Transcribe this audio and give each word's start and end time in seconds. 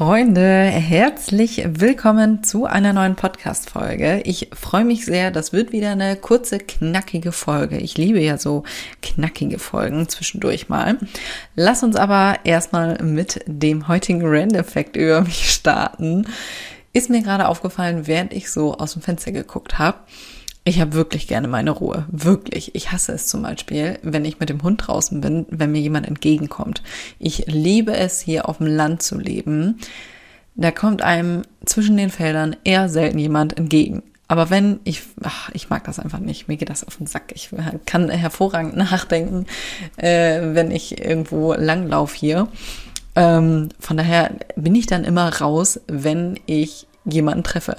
Freunde, 0.00 0.40
herzlich 0.40 1.62
willkommen 1.68 2.42
zu 2.42 2.64
einer 2.64 2.94
neuen 2.94 3.16
Podcast-Folge. 3.16 4.22
Ich 4.24 4.48
freue 4.54 4.86
mich 4.86 5.04
sehr, 5.04 5.30
das 5.30 5.52
wird 5.52 5.72
wieder 5.72 5.90
eine 5.90 6.16
kurze, 6.16 6.56
knackige 6.56 7.32
Folge. 7.32 7.76
Ich 7.76 7.98
liebe 7.98 8.18
ja 8.18 8.38
so 8.38 8.62
knackige 9.02 9.58
Folgen 9.58 10.08
zwischendurch 10.08 10.70
mal. 10.70 10.96
Lass 11.54 11.82
uns 11.82 11.96
aber 11.96 12.38
erstmal 12.44 12.96
mit 13.02 13.44
dem 13.44 13.88
heutigen 13.88 14.22
Rand-Effekt 14.24 14.96
über 14.96 15.20
mich 15.20 15.50
starten. 15.50 16.26
Ist 16.94 17.10
mir 17.10 17.20
gerade 17.20 17.46
aufgefallen, 17.46 18.06
während 18.06 18.32
ich 18.32 18.50
so 18.50 18.72
aus 18.78 18.94
dem 18.94 19.02
Fenster 19.02 19.32
geguckt 19.32 19.78
habe. 19.78 19.98
Ich 20.64 20.80
habe 20.80 20.92
wirklich 20.92 21.26
gerne 21.26 21.48
meine 21.48 21.70
Ruhe. 21.70 22.06
Wirklich. 22.10 22.74
Ich 22.74 22.92
hasse 22.92 23.12
es 23.12 23.26
zum 23.26 23.42
Beispiel, 23.42 23.98
wenn 24.02 24.24
ich 24.24 24.40
mit 24.40 24.50
dem 24.50 24.62
Hund 24.62 24.86
draußen 24.86 25.20
bin, 25.20 25.46
wenn 25.50 25.72
mir 25.72 25.80
jemand 25.80 26.06
entgegenkommt. 26.06 26.82
Ich 27.18 27.46
liebe 27.46 27.96
es, 27.96 28.20
hier 28.20 28.48
auf 28.48 28.58
dem 28.58 28.66
Land 28.66 29.02
zu 29.02 29.18
leben. 29.18 29.78
Da 30.56 30.70
kommt 30.70 31.02
einem 31.02 31.42
zwischen 31.64 31.96
den 31.96 32.10
Feldern 32.10 32.56
eher 32.64 32.88
selten 32.88 33.18
jemand 33.18 33.56
entgegen. 33.56 34.02
Aber 34.28 34.50
wenn 34.50 34.78
ich, 34.84 35.02
ach, 35.22 35.50
ich 35.54 35.70
mag 35.70 35.82
das 35.84 35.98
einfach 35.98 36.20
nicht, 36.20 36.46
mir 36.46 36.56
geht 36.56 36.70
das 36.70 36.84
auf 36.84 36.98
den 36.98 37.06
Sack. 37.06 37.32
Ich 37.34 37.50
kann 37.86 38.10
hervorragend 38.10 38.76
nachdenken, 38.76 39.46
äh, 39.96 40.54
wenn 40.54 40.70
ich 40.70 41.00
irgendwo 41.04 41.54
langlauf 41.54 42.12
hier. 42.14 42.48
Ähm, 43.16 43.70
von 43.80 43.96
daher 43.96 44.30
bin 44.54 44.74
ich 44.74 44.86
dann 44.86 45.04
immer 45.04 45.40
raus, 45.40 45.80
wenn 45.88 46.38
ich 46.46 46.86
jemanden 47.04 47.42
treffe. 47.42 47.76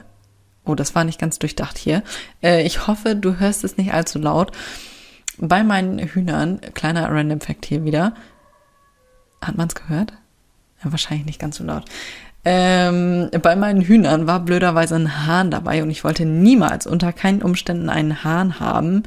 Oh, 0.66 0.76
das 0.76 0.94
war 0.96 1.04
nicht 1.04 1.20
ganz 1.20 1.40
durchdacht 1.40 1.78
hier. 1.78 2.04
Äh, 2.44 2.64
ich 2.64 2.88
hoffe, 2.88 3.16
du 3.16 3.40
hörst 3.40 3.64
es 3.64 3.78
nicht 3.78 3.94
allzu 3.94 4.20
laut. 4.20 4.52
Bei 5.38 5.64
meinen 5.64 6.00
Hühnern, 6.00 6.62
kleiner 6.74 7.10
Random 7.10 7.42
Fact 7.42 7.66
hier 7.66 7.84
wieder. 7.84 8.14
Hat 9.42 9.58
man 9.58 9.68
es 9.68 9.76
gehört? 9.76 10.14
Ja, 10.84 10.92
wahrscheinlich 10.92 11.26
nicht 11.26 11.40
ganz 11.40 11.58
so 11.58 11.64
laut. 11.64 11.86
Ähm, 12.44 13.30
bei 13.42 13.56
meinen 13.56 13.82
Hühnern 13.82 14.26
war 14.26 14.40
blöderweise 14.40 14.96
ein 14.96 15.28
Hahn 15.28 15.52
dabei 15.52 15.84
und 15.84 15.92
ich 15.92 16.04
wollte 16.04 16.26
niemals 16.26 16.88
unter 16.88 17.14
keinen 17.14 17.42
Umständen 17.42 17.90
einen 17.90 18.24
Hahn 18.24 18.60
haben. 18.60 19.04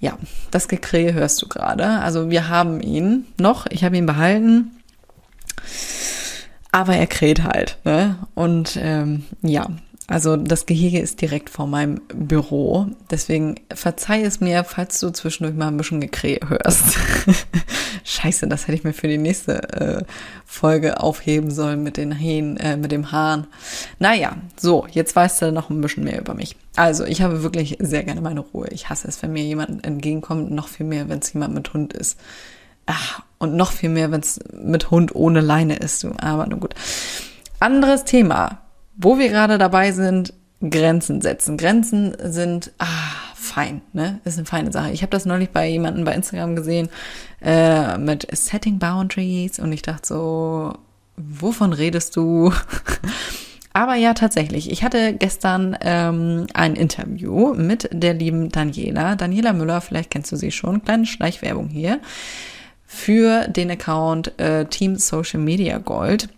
Ja, 0.00 0.16
das 0.52 0.68
Gekrähe 0.68 1.12
hörst 1.14 1.42
du 1.42 1.48
gerade. 1.48 1.84
Also 2.00 2.30
wir 2.30 2.48
haben 2.48 2.80
ihn 2.80 3.26
noch, 3.38 3.66
ich 3.66 3.82
habe 3.82 3.96
ihn 3.96 4.06
behalten. 4.06 4.70
Aber 6.70 6.94
er 6.94 7.08
kräht 7.08 7.42
halt. 7.42 7.78
Ne? 7.84 8.16
Und 8.34 8.78
ähm, 8.80 9.24
ja, 9.42 9.68
also 10.10 10.36
das 10.36 10.64
Gehege 10.64 11.00
ist 11.00 11.20
direkt 11.20 11.50
vor 11.50 11.66
meinem 11.66 12.00
Büro. 12.08 12.86
Deswegen 13.10 13.56
verzeih 13.74 14.22
es 14.22 14.40
mir, 14.40 14.64
falls 14.64 15.00
du 15.00 15.10
zwischendurch 15.10 15.54
mal 15.54 15.68
ein 15.68 15.76
bisschen 15.76 16.00
Gekrähe 16.00 16.40
hörst. 16.48 16.96
Scheiße, 18.04 18.48
das 18.48 18.62
hätte 18.62 18.74
ich 18.74 18.84
mir 18.84 18.94
für 18.94 19.06
die 19.06 19.18
nächste 19.18 19.62
äh, 19.74 20.04
Folge 20.46 21.00
aufheben 21.00 21.50
sollen 21.50 21.82
mit 21.82 21.98
den 21.98 22.10
Hähnen, 22.10 22.56
äh, 22.56 22.78
mit 22.78 22.90
dem 22.90 23.12
Hahn. 23.12 23.48
Naja, 23.98 24.38
so, 24.56 24.86
jetzt 24.90 25.14
weißt 25.14 25.42
du 25.42 25.52
noch 25.52 25.68
ein 25.68 25.82
bisschen 25.82 26.04
mehr 26.04 26.20
über 26.20 26.32
mich. 26.32 26.56
Also, 26.74 27.04
ich 27.04 27.20
habe 27.20 27.42
wirklich 27.42 27.76
sehr 27.78 28.02
gerne 28.02 28.22
meine 28.22 28.40
Ruhe. 28.40 28.68
Ich 28.70 28.88
hasse 28.88 29.08
es, 29.08 29.22
wenn 29.22 29.34
mir 29.34 29.44
jemand 29.44 29.86
entgegenkommt, 29.86 30.50
noch 30.50 30.68
viel 30.68 30.86
mehr, 30.86 31.10
wenn 31.10 31.18
es 31.18 31.34
jemand 31.34 31.52
mit 31.52 31.74
Hund 31.74 31.92
ist. 31.92 32.18
Ach, 32.86 33.20
und 33.36 33.54
noch 33.54 33.72
viel 33.72 33.90
mehr, 33.90 34.10
wenn 34.10 34.22
es 34.22 34.40
mit 34.54 34.90
Hund 34.90 35.14
ohne 35.14 35.42
Leine 35.42 35.76
ist. 35.76 36.06
Aber 36.22 36.46
nun 36.46 36.60
gut. 36.60 36.74
Anderes 37.60 38.04
Thema 38.04 38.62
wo 38.98 39.18
wir 39.18 39.28
gerade 39.28 39.56
dabei 39.56 39.92
sind, 39.92 40.34
Grenzen 40.60 41.20
setzen. 41.20 41.56
Grenzen 41.56 42.16
sind 42.20 42.72
ah, 42.78 42.86
fein, 43.34 43.80
ne? 43.92 44.20
Ist 44.24 44.38
eine 44.38 44.46
feine 44.46 44.72
Sache. 44.72 44.90
Ich 44.90 45.02
habe 45.02 45.10
das 45.10 45.24
neulich 45.24 45.50
bei 45.50 45.68
jemandem 45.68 46.04
bei 46.04 46.14
Instagram 46.14 46.56
gesehen 46.56 46.88
äh, 47.40 47.96
mit 47.96 48.26
Setting 48.32 48.80
Boundaries 48.80 49.60
und 49.60 49.72
ich 49.72 49.82
dachte 49.82 50.08
so, 50.08 50.74
wovon 51.16 51.72
redest 51.72 52.16
du? 52.16 52.52
Aber 53.72 53.94
ja, 53.94 54.14
tatsächlich. 54.14 54.72
Ich 54.72 54.82
hatte 54.82 55.14
gestern 55.14 55.76
ähm, 55.82 56.48
ein 56.54 56.74
Interview 56.74 57.54
mit 57.54 57.88
der 57.92 58.14
lieben 58.14 58.48
Daniela. 58.48 59.14
Daniela 59.14 59.52
Müller, 59.52 59.80
vielleicht 59.80 60.10
kennst 60.10 60.32
du 60.32 60.36
sie 60.36 60.50
schon. 60.50 60.82
Kleine 60.82 61.06
Schleichwerbung 61.06 61.68
hier. 61.68 62.00
Für 62.84 63.46
den 63.46 63.70
Account 63.70 64.36
äh, 64.40 64.64
Team 64.64 64.96
Social 64.96 65.38
Media 65.38 65.78
Gold 65.78 66.28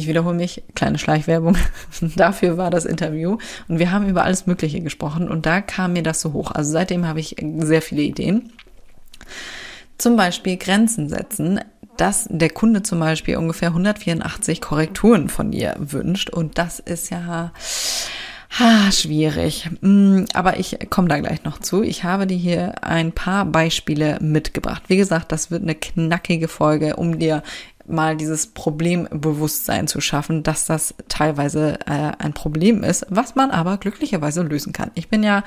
ich 0.00 0.08
wiederhole 0.08 0.34
mich, 0.34 0.62
kleine 0.74 0.98
Schleichwerbung, 0.98 1.56
dafür 2.16 2.56
war 2.56 2.70
das 2.70 2.84
Interview 2.84 3.38
und 3.68 3.78
wir 3.78 3.92
haben 3.92 4.08
über 4.08 4.24
alles 4.24 4.46
Mögliche 4.46 4.80
gesprochen 4.80 5.28
und 5.28 5.46
da 5.46 5.60
kam 5.60 5.92
mir 5.92 6.02
das 6.02 6.20
so 6.20 6.32
hoch. 6.32 6.50
Also 6.50 6.72
seitdem 6.72 7.06
habe 7.06 7.20
ich 7.20 7.36
sehr 7.58 7.82
viele 7.82 8.02
Ideen. 8.02 8.52
Zum 9.98 10.16
Beispiel 10.16 10.56
Grenzen 10.56 11.08
setzen, 11.08 11.60
dass 11.96 12.26
der 12.30 12.50
Kunde 12.50 12.82
zum 12.82 13.00
Beispiel 13.00 13.36
ungefähr 13.36 13.68
184 13.68 14.60
Korrekturen 14.60 15.28
von 15.28 15.50
dir 15.50 15.76
wünscht 15.78 16.30
und 16.30 16.56
das 16.56 16.78
ist 16.78 17.10
ja 17.10 17.52
Ha, 18.58 18.90
schwierig. 18.90 19.70
Mm, 19.80 20.24
aber 20.34 20.58
ich 20.58 20.76
komme 20.90 21.06
da 21.06 21.18
gleich 21.20 21.44
noch 21.44 21.60
zu. 21.60 21.82
Ich 21.82 22.02
habe 22.02 22.26
dir 22.26 22.36
hier 22.36 22.84
ein 22.84 23.12
paar 23.12 23.44
Beispiele 23.44 24.18
mitgebracht. 24.20 24.82
Wie 24.88 24.96
gesagt, 24.96 25.30
das 25.30 25.52
wird 25.52 25.62
eine 25.62 25.76
knackige 25.76 26.48
Folge, 26.48 26.96
um 26.96 27.20
dir 27.20 27.44
mal 27.90 28.16
dieses 28.16 28.48
Problembewusstsein 28.48 29.86
zu 29.88 30.00
schaffen, 30.00 30.42
dass 30.42 30.66
das 30.66 30.94
teilweise 31.08 31.78
äh, 31.86 32.12
ein 32.18 32.32
Problem 32.32 32.82
ist, 32.82 33.06
was 33.10 33.34
man 33.34 33.50
aber 33.50 33.76
glücklicherweise 33.78 34.42
lösen 34.42 34.72
kann. 34.72 34.90
Ich 34.94 35.08
bin 35.08 35.22
ja 35.22 35.44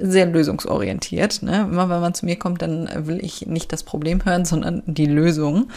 sehr 0.00 0.26
lösungsorientiert. 0.26 1.42
Ne? 1.42 1.68
Immer 1.70 1.88
wenn 1.88 2.00
man 2.00 2.14
zu 2.14 2.26
mir 2.26 2.36
kommt, 2.36 2.62
dann 2.62 2.88
will 3.06 3.24
ich 3.24 3.46
nicht 3.46 3.72
das 3.72 3.82
Problem 3.82 4.24
hören, 4.24 4.44
sondern 4.44 4.82
die 4.86 5.06
Lösung. 5.06 5.70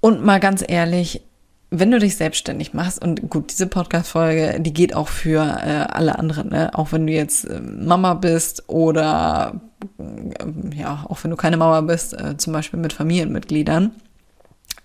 Und 0.00 0.24
mal 0.24 0.40
ganz 0.40 0.64
ehrlich, 0.66 1.22
wenn 1.70 1.90
du 1.90 1.98
dich 1.98 2.16
selbstständig 2.16 2.74
machst, 2.74 3.02
und 3.02 3.30
gut, 3.30 3.52
diese 3.52 3.66
Podcast-Folge, 3.66 4.60
die 4.60 4.72
geht 4.72 4.94
auch 4.94 5.08
für 5.08 5.40
äh, 5.40 5.92
alle 5.92 6.18
anderen, 6.18 6.48
ne? 6.50 6.70
auch 6.74 6.92
wenn 6.92 7.06
du 7.06 7.12
jetzt 7.12 7.44
äh, 7.44 7.60
Mama 7.60 8.14
bist 8.14 8.68
oder 8.68 9.60
äh, 9.98 10.76
ja, 10.76 11.04
auch 11.08 11.22
wenn 11.22 11.30
du 11.30 11.36
keine 11.36 11.56
Mama 11.56 11.80
bist, 11.82 12.12
äh, 12.12 12.36
zum 12.36 12.52
Beispiel 12.52 12.80
mit 12.80 12.92
Familienmitgliedern, 12.92 13.92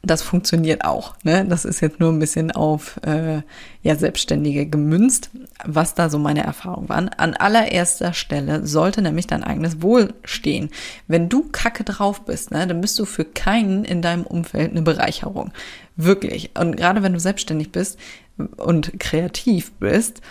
das 0.06 0.22
funktioniert 0.22 0.86
auch. 0.86 1.16
Ne? 1.24 1.46
Das 1.46 1.66
ist 1.66 1.82
jetzt 1.82 2.00
nur 2.00 2.12
ein 2.12 2.20
bisschen 2.20 2.52
auf 2.52 3.00
äh, 3.06 3.42
ja, 3.82 3.96
Selbstständige 3.96 4.66
gemünzt, 4.66 5.30
was 5.66 5.96
da 5.96 6.10
so 6.10 6.20
meine 6.20 6.44
Erfahrungen 6.44 6.90
waren. 6.90 7.10
An 7.10 7.34
allererster 7.34 8.14
Stelle 8.14 8.66
sollte 8.66 9.02
nämlich 9.02 9.28
dein 9.28 9.44
eigenes 9.44 9.82
Wohl 9.82 10.14
stehen. 10.24 10.70
Wenn 11.08 11.30
du 11.30 11.50
kacke 11.50 11.84
drauf 11.84 12.26
bist, 12.26 12.52
ne, 12.52 12.68
dann 12.68 12.82
bist 12.82 12.98
du 13.00 13.06
für 13.06 13.26
keinen 13.26 13.84
in 13.84 14.02
deinem 14.02 14.26
Umfeld 14.26 14.72
eine 14.72 14.82
Bereicherung. 14.82 15.52
Wirklich. 15.96 16.52
Und 16.60 16.78
gerade 16.78 17.04
wenn 17.04 17.14
du 17.14 17.20
selbstständig 17.20 17.72
bist 17.72 17.98
und 18.58 19.00
kreativ 19.00 19.72
bist, 19.74 20.22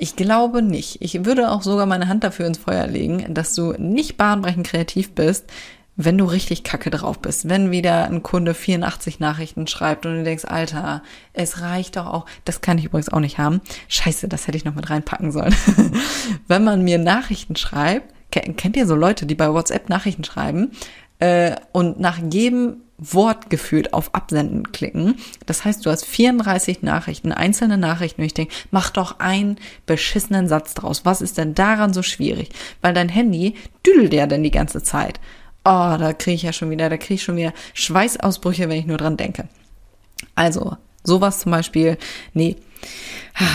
ich 0.00 0.14
glaube 0.14 0.62
nicht. 0.62 1.02
Ich 1.02 1.24
würde 1.24 1.50
auch 1.50 1.62
sogar 1.62 1.84
meine 1.86 2.06
Hand 2.06 2.22
dafür 2.22 2.46
ins 2.46 2.58
Feuer 2.58 2.86
legen, 2.86 3.34
dass 3.34 3.54
du 3.54 3.72
nicht 3.72 4.16
bahnbrechend 4.16 4.66
kreativ 4.66 5.12
bist, 5.12 5.46
wenn 5.98 6.16
du 6.16 6.24
richtig 6.24 6.62
kacke 6.62 6.90
drauf 6.90 7.18
bist, 7.18 7.48
wenn 7.48 7.72
wieder 7.72 8.04
ein 8.04 8.22
Kunde 8.22 8.54
84 8.54 9.18
Nachrichten 9.18 9.66
schreibt 9.66 10.06
und 10.06 10.14
du 10.14 10.22
denkst, 10.22 10.44
Alter, 10.46 11.02
es 11.32 11.60
reicht 11.60 11.96
doch 11.96 12.06
auch, 12.06 12.24
das 12.44 12.60
kann 12.60 12.78
ich 12.78 12.84
übrigens 12.84 13.08
auch 13.08 13.18
nicht 13.20 13.38
haben. 13.38 13.60
Scheiße, 13.88 14.28
das 14.28 14.46
hätte 14.46 14.56
ich 14.56 14.64
noch 14.64 14.76
mit 14.76 14.88
reinpacken 14.88 15.32
sollen. 15.32 15.54
wenn 16.46 16.62
man 16.62 16.84
mir 16.84 16.98
Nachrichten 16.98 17.56
schreibt, 17.56 18.14
kennt 18.30 18.76
ihr 18.76 18.86
so 18.86 18.94
Leute, 18.94 19.26
die 19.26 19.34
bei 19.34 19.52
WhatsApp 19.52 19.88
Nachrichten 19.88 20.22
schreiben 20.22 20.70
äh, 21.18 21.56
und 21.72 21.98
nach 21.98 22.18
jedem 22.30 22.76
Wort 22.98 23.50
gefühlt 23.50 23.92
auf 23.92 24.14
Absenden 24.14 24.70
klicken. 24.70 25.16
Das 25.46 25.64
heißt, 25.64 25.84
du 25.84 25.90
hast 25.90 26.04
34 26.04 26.82
Nachrichten, 26.82 27.32
einzelne 27.32 27.76
Nachrichten 27.76 28.20
und 28.20 28.26
ich 28.26 28.34
denke, 28.34 28.54
mach 28.70 28.90
doch 28.90 29.18
einen 29.18 29.56
beschissenen 29.86 30.46
Satz 30.46 30.74
draus. 30.74 31.04
Was 31.04 31.20
ist 31.22 31.38
denn 31.38 31.54
daran 31.54 31.92
so 31.92 32.02
schwierig? 32.02 32.50
Weil 32.82 32.94
dein 32.94 33.08
Handy 33.08 33.54
düdelt 33.84 34.12
ja 34.12 34.28
denn 34.28 34.44
die 34.44 34.52
ganze 34.52 34.82
Zeit. 34.82 35.18
Oh, 35.64 35.96
da 35.98 36.12
kriege 36.12 36.34
ich 36.34 36.42
ja 36.42 36.52
schon 36.52 36.70
wieder, 36.70 36.88
da 36.88 36.96
kriege 36.96 37.14
ich 37.14 37.22
schon 37.22 37.36
wieder 37.36 37.52
Schweißausbrüche, 37.74 38.68
wenn 38.68 38.78
ich 38.78 38.86
nur 38.86 38.96
dran 38.96 39.16
denke. 39.16 39.48
Also, 40.34 40.76
sowas 41.04 41.40
zum 41.40 41.52
Beispiel, 41.52 41.98
nee. 42.32 42.56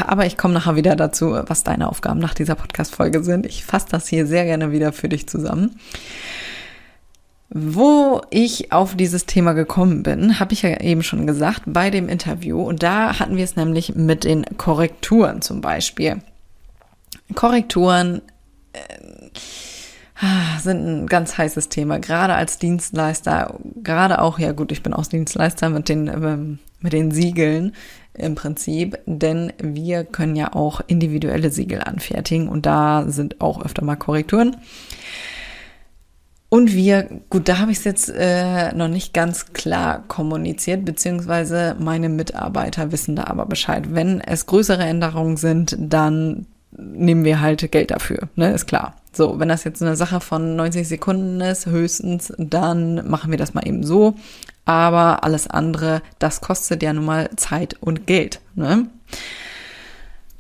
Aber 0.06 0.26
ich 0.26 0.38
komme 0.38 0.54
nachher 0.54 0.76
wieder 0.76 0.96
dazu, 0.96 1.32
was 1.48 1.64
deine 1.64 1.90
Aufgaben 1.90 2.20
nach 2.20 2.34
dieser 2.34 2.56
Podcast-Folge 2.56 3.24
sind. 3.24 3.46
Ich 3.46 3.66
fasse 3.66 3.88
das 3.90 4.08
hier 4.08 4.26
sehr 4.26 4.46
gerne 4.46 4.72
wieder 4.72 4.94
für 4.94 5.10
dich 5.10 5.28
zusammen. 5.28 5.80
Wo 7.50 8.22
ich 8.32 8.72
auf 8.72 8.96
dieses 8.96 9.26
Thema 9.26 9.54
gekommen 9.54 10.02
bin, 10.02 10.40
habe 10.40 10.54
ich 10.54 10.64
ja 10.64 10.80
eben 10.82 11.04
schon 11.04 11.28
gesagt, 11.28 11.64
bei 11.68 11.90
dem 11.90 12.10
Interview. 12.10 12.62
Und 12.64 12.82
da 12.82 13.20
hatten 13.20 13.38
wir 13.38 13.44
es 13.44 13.56
nämlich 13.56 13.96
mit 13.96 14.24
den 14.24 14.46
Korrekturen 14.58 15.42
zum 15.42 15.62
Beispiel. 15.62 16.22
Korrekturen 17.36 18.22
äh, 18.74 18.80
sind 20.62 20.86
ein 20.86 21.08
ganz 21.08 21.38
heißes 21.38 21.70
Thema, 21.70 22.00
gerade 22.00 22.36
als 22.36 22.58
Dienstleister, 22.60 23.60
gerade 23.82 24.22
auch, 24.22 24.40
ja 24.40 24.52
gut, 24.52 24.72
ich 24.72 24.84
bin 24.84 24.94
auch 24.94 25.06
Dienstleister 25.06 25.70
mit 25.70 25.90
den, 25.90 26.08
ähm, 26.08 26.60
mit 26.82 26.94
den 26.94 27.12
Siegeln 27.12 27.74
im 28.14 28.36
Prinzip, 28.36 29.00
denn 29.06 29.54
wir 29.60 30.04
können 30.04 30.36
ja 30.36 30.54
auch 30.54 30.82
individuelle 30.86 31.50
Siegel 31.50 31.82
anfertigen 31.82 32.48
und 32.48 32.66
da 32.66 33.06
sind 33.08 33.42
auch 33.42 33.64
öfter 33.64 33.84
mal 33.84 33.96
Korrekturen. 33.96 34.56
Und 36.50 36.74
wir, 36.74 37.10
gut, 37.32 37.50
da 37.50 37.58
habe 37.58 37.72
ich 37.72 37.80
es 37.80 37.84
jetzt 37.84 38.10
äh, 38.16 38.72
noch 38.76 38.88
nicht 38.88 39.16
ganz 39.16 39.54
klar 39.54 40.04
kommuniziert, 40.08 40.86
beziehungsweise 40.86 41.76
meine 41.80 42.10
Mitarbeiter 42.10 42.92
wissen 42.92 43.16
da 43.16 43.24
aber 43.24 43.48
Bescheid. 43.48 43.86
Wenn 43.96 44.22
es 44.22 44.46
größere 44.46 44.84
Änderungen 44.84 45.38
sind, 45.38 45.76
dann 45.80 46.46
nehmen 46.72 47.26
wir 47.26 47.42
halt 47.42 47.72
Geld 47.72 47.90
dafür, 47.90 48.30
ne, 48.36 48.54
ist 48.54 48.68
klar. 48.68 48.96
So, 49.16 49.40
wenn 49.40 49.50
das 49.50 49.64
jetzt 49.64 49.82
eine 49.82 49.96
Sache 49.96 50.20
von 50.20 50.56
90 50.56 50.88
Sekunden 50.88 51.40
ist, 51.40 51.68
höchstens, 51.68 52.34
dann 52.38 53.08
machen 53.10 53.32
wir 53.32 53.38
das 53.38 53.54
mal 53.54 53.68
eben 53.68 53.84
so. 53.84 54.16
Aber 54.66 55.24
alles 55.24 55.48
andere, 55.48 56.02
das 56.20 56.42
kostet 56.42 56.82
ja 56.84 56.94
nun 56.94 57.06
mal 57.06 57.30
Zeit 57.36 57.76
und 57.82 58.08
Geld, 58.08 58.42
ne? 58.56 58.88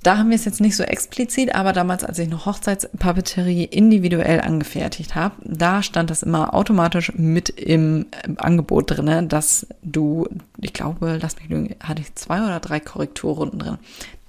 Da 0.01 0.17
haben 0.17 0.29
wir 0.29 0.35
es 0.35 0.43
jetzt 0.43 0.59
nicht 0.59 0.75
so 0.75 0.83
explizit, 0.83 1.55
aber 1.55 1.71
damals, 1.71 2.03
als 2.03 2.19
ich 2.19 2.27
noch 2.27 2.45
Hochzeitspapeterie 2.45 3.63
individuell 3.63 4.41
angefertigt 4.41 5.15
habe, 5.15 5.35
da 5.45 5.81
stand 5.81 6.09
das 6.09 6.23
immer 6.23 6.53
automatisch 6.53 7.13
mit 7.15 7.49
im 7.49 8.07
äh, 8.11 8.33
Angebot 8.35 8.91
drinne, 8.91 9.23
dass 9.23 9.65
du, 9.81 10.27
ich 10.59 10.73
glaube, 10.73 11.19
lass 11.21 11.37
mich 11.37 11.47
lügen, 11.47 11.75
hatte 11.79 12.01
ich 12.01 12.13
zwei 12.15 12.43
oder 12.43 12.59
drei 12.59 12.81
Korrekturrunden 12.81 13.59
drin. 13.59 13.77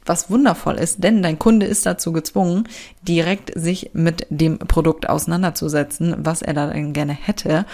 Was 0.06 0.30
wundervoll 0.30 0.74
ist, 0.74 1.02
denn 1.02 1.22
dein 1.22 1.38
Kunde 1.38 1.66
ist 1.66 1.86
dazu 1.86 2.12
gezwungen, 2.12 2.68
direkt 3.02 3.52
sich 3.58 3.90
mit 3.94 4.26
dem 4.30 4.58
Produkt 4.58 5.08
auseinanderzusetzen, 5.08 6.14
was 6.18 6.42
er 6.42 6.52
da 6.54 6.66
dann 6.66 6.92
gerne 6.92 7.14
hätte 7.14 7.64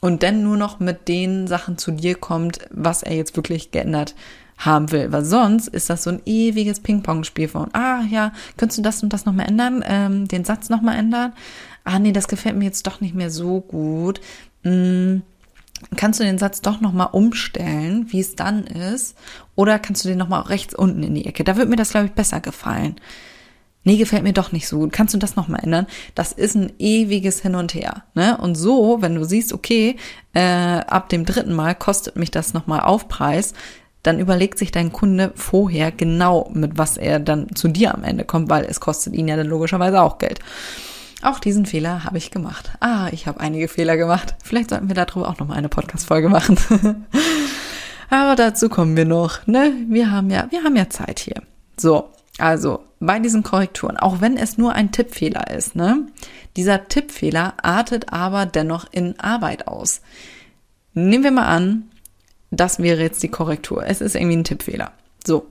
und 0.00 0.22
dann 0.22 0.42
nur 0.42 0.56
noch 0.56 0.80
mit 0.80 1.08
den 1.08 1.46
Sachen 1.46 1.78
zu 1.78 1.90
dir 1.92 2.14
kommt, 2.16 2.60
was 2.70 3.02
er 3.02 3.14
jetzt 3.14 3.36
wirklich 3.36 3.70
geändert 3.70 4.14
haben 4.58 4.90
will. 4.90 5.12
Weil 5.12 5.24
sonst 5.24 5.68
ist 5.68 5.90
das 5.90 6.02
so 6.02 6.10
ein 6.10 6.22
ewiges 6.24 6.80
Ping-Pong-Spiel 6.80 7.48
von, 7.48 7.72
ah 7.74 8.02
ja, 8.10 8.32
könntest 8.56 8.78
du 8.78 8.82
das 8.82 9.02
und 9.02 9.12
das 9.12 9.26
nochmal 9.26 9.46
ändern, 9.48 9.84
ähm, 9.86 10.28
den 10.28 10.44
Satz 10.44 10.68
nochmal 10.68 10.96
ändern? 10.96 11.32
Ah 11.84 11.98
nee, 11.98 12.12
das 12.12 12.28
gefällt 12.28 12.56
mir 12.56 12.64
jetzt 12.64 12.86
doch 12.86 13.00
nicht 13.00 13.14
mehr 13.14 13.30
so 13.30 13.60
gut. 13.60 14.20
Hm, 14.62 15.22
kannst 15.96 16.20
du 16.20 16.24
den 16.24 16.38
Satz 16.38 16.60
doch 16.60 16.80
nochmal 16.80 17.08
umstellen, 17.12 18.06
wie 18.10 18.20
es 18.20 18.36
dann 18.36 18.66
ist? 18.66 19.16
Oder 19.54 19.78
kannst 19.78 20.04
du 20.04 20.08
den 20.08 20.18
nochmal 20.18 20.42
rechts 20.42 20.74
unten 20.74 21.02
in 21.02 21.14
die 21.14 21.26
Ecke? 21.26 21.44
Da 21.44 21.56
wird 21.56 21.68
mir 21.68 21.76
das, 21.76 21.90
glaube 21.90 22.06
ich, 22.06 22.12
besser 22.12 22.40
gefallen. 22.40 22.96
Nee, 23.84 23.98
gefällt 23.98 24.24
mir 24.24 24.32
doch 24.32 24.50
nicht 24.50 24.66
so 24.66 24.78
gut. 24.78 24.92
Kannst 24.92 25.14
du 25.14 25.18
das 25.18 25.36
nochmal 25.36 25.60
ändern? 25.62 25.86
Das 26.16 26.32
ist 26.32 26.56
ein 26.56 26.72
ewiges 26.80 27.40
Hin 27.40 27.54
und 27.54 27.72
Her. 27.72 28.02
Ne? 28.14 28.36
Und 28.36 28.56
so, 28.56 29.00
wenn 29.00 29.14
du 29.14 29.24
siehst, 29.24 29.52
okay, 29.52 29.96
äh, 30.34 30.40
ab 30.40 31.08
dem 31.08 31.24
dritten 31.24 31.52
Mal 31.52 31.76
kostet 31.76 32.16
mich 32.16 32.32
das 32.32 32.52
nochmal 32.52 32.80
Aufpreis, 32.80 33.54
dann 34.02 34.18
überlegt 34.18 34.58
sich 34.58 34.72
dein 34.72 34.92
Kunde 34.92 35.32
vorher 35.36 35.92
genau, 35.92 36.50
mit 36.52 36.78
was 36.78 36.96
er 36.96 37.20
dann 37.20 37.54
zu 37.54 37.68
dir 37.68 37.94
am 37.94 38.02
Ende 38.02 38.24
kommt, 38.24 38.48
weil 38.50 38.64
es 38.64 38.80
kostet 38.80 39.14
ihn 39.14 39.28
ja 39.28 39.36
dann 39.36 39.46
logischerweise 39.46 40.00
auch 40.02 40.18
Geld. 40.18 40.40
Auch 41.22 41.38
diesen 41.38 41.66
Fehler 41.66 42.04
habe 42.04 42.18
ich 42.18 42.30
gemacht. 42.30 42.72
Ah, 42.80 43.08
ich 43.10 43.26
habe 43.26 43.40
einige 43.40 43.68
Fehler 43.68 43.96
gemacht. 43.96 44.34
Vielleicht 44.44 44.70
sollten 44.70 44.88
wir 44.88 44.94
darüber 44.94 45.28
auch 45.28 45.38
noch 45.38 45.48
mal 45.48 45.54
eine 45.54 45.68
Podcast-Folge 45.68 46.28
machen. 46.28 46.58
Aber 48.10 48.36
dazu 48.36 48.68
kommen 48.68 48.96
wir 48.96 49.04
noch, 49.04 49.46
ne? 49.46 49.72
Wir 49.88 50.10
haben 50.10 50.30
ja, 50.30 50.46
wir 50.50 50.62
haben 50.62 50.76
ja 50.76 50.88
Zeit 50.90 51.18
hier. 51.18 51.42
So, 51.76 52.10
also 52.38 52.84
bei 53.00 53.18
diesen 53.18 53.42
Korrekturen, 53.42 53.96
auch 53.96 54.20
wenn 54.20 54.36
es 54.36 54.58
nur 54.58 54.72
ein 54.72 54.92
Tippfehler 54.92 55.50
ist, 55.50 55.74
ne? 55.74 56.06
Dieser 56.56 56.88
Tippfehler 56.88 57.54
artet 57.62 58.12
aber 58.12 58.46
dennoch 58.46 58.86
in 58.90 59.18
Arbeit 59.18 59.66
aus. 59.66 60.02
Nehmen 60.94 61.24
wir 61.24 61.30
mal 61.30 61.46
an, 61.46 61.90
das 62.50 62.78
wäre 62.78 63.02
jetzt 63.02 63.22
die 63.22 63.28
Korrektur. 63.28 63.84
Es 63.86 64.00
ist 64.00 64.14
irgendwie 64.14 64.36
ein 64.36 64.44
Tippfehler. 64.44 64.92
So. 65.26 65.46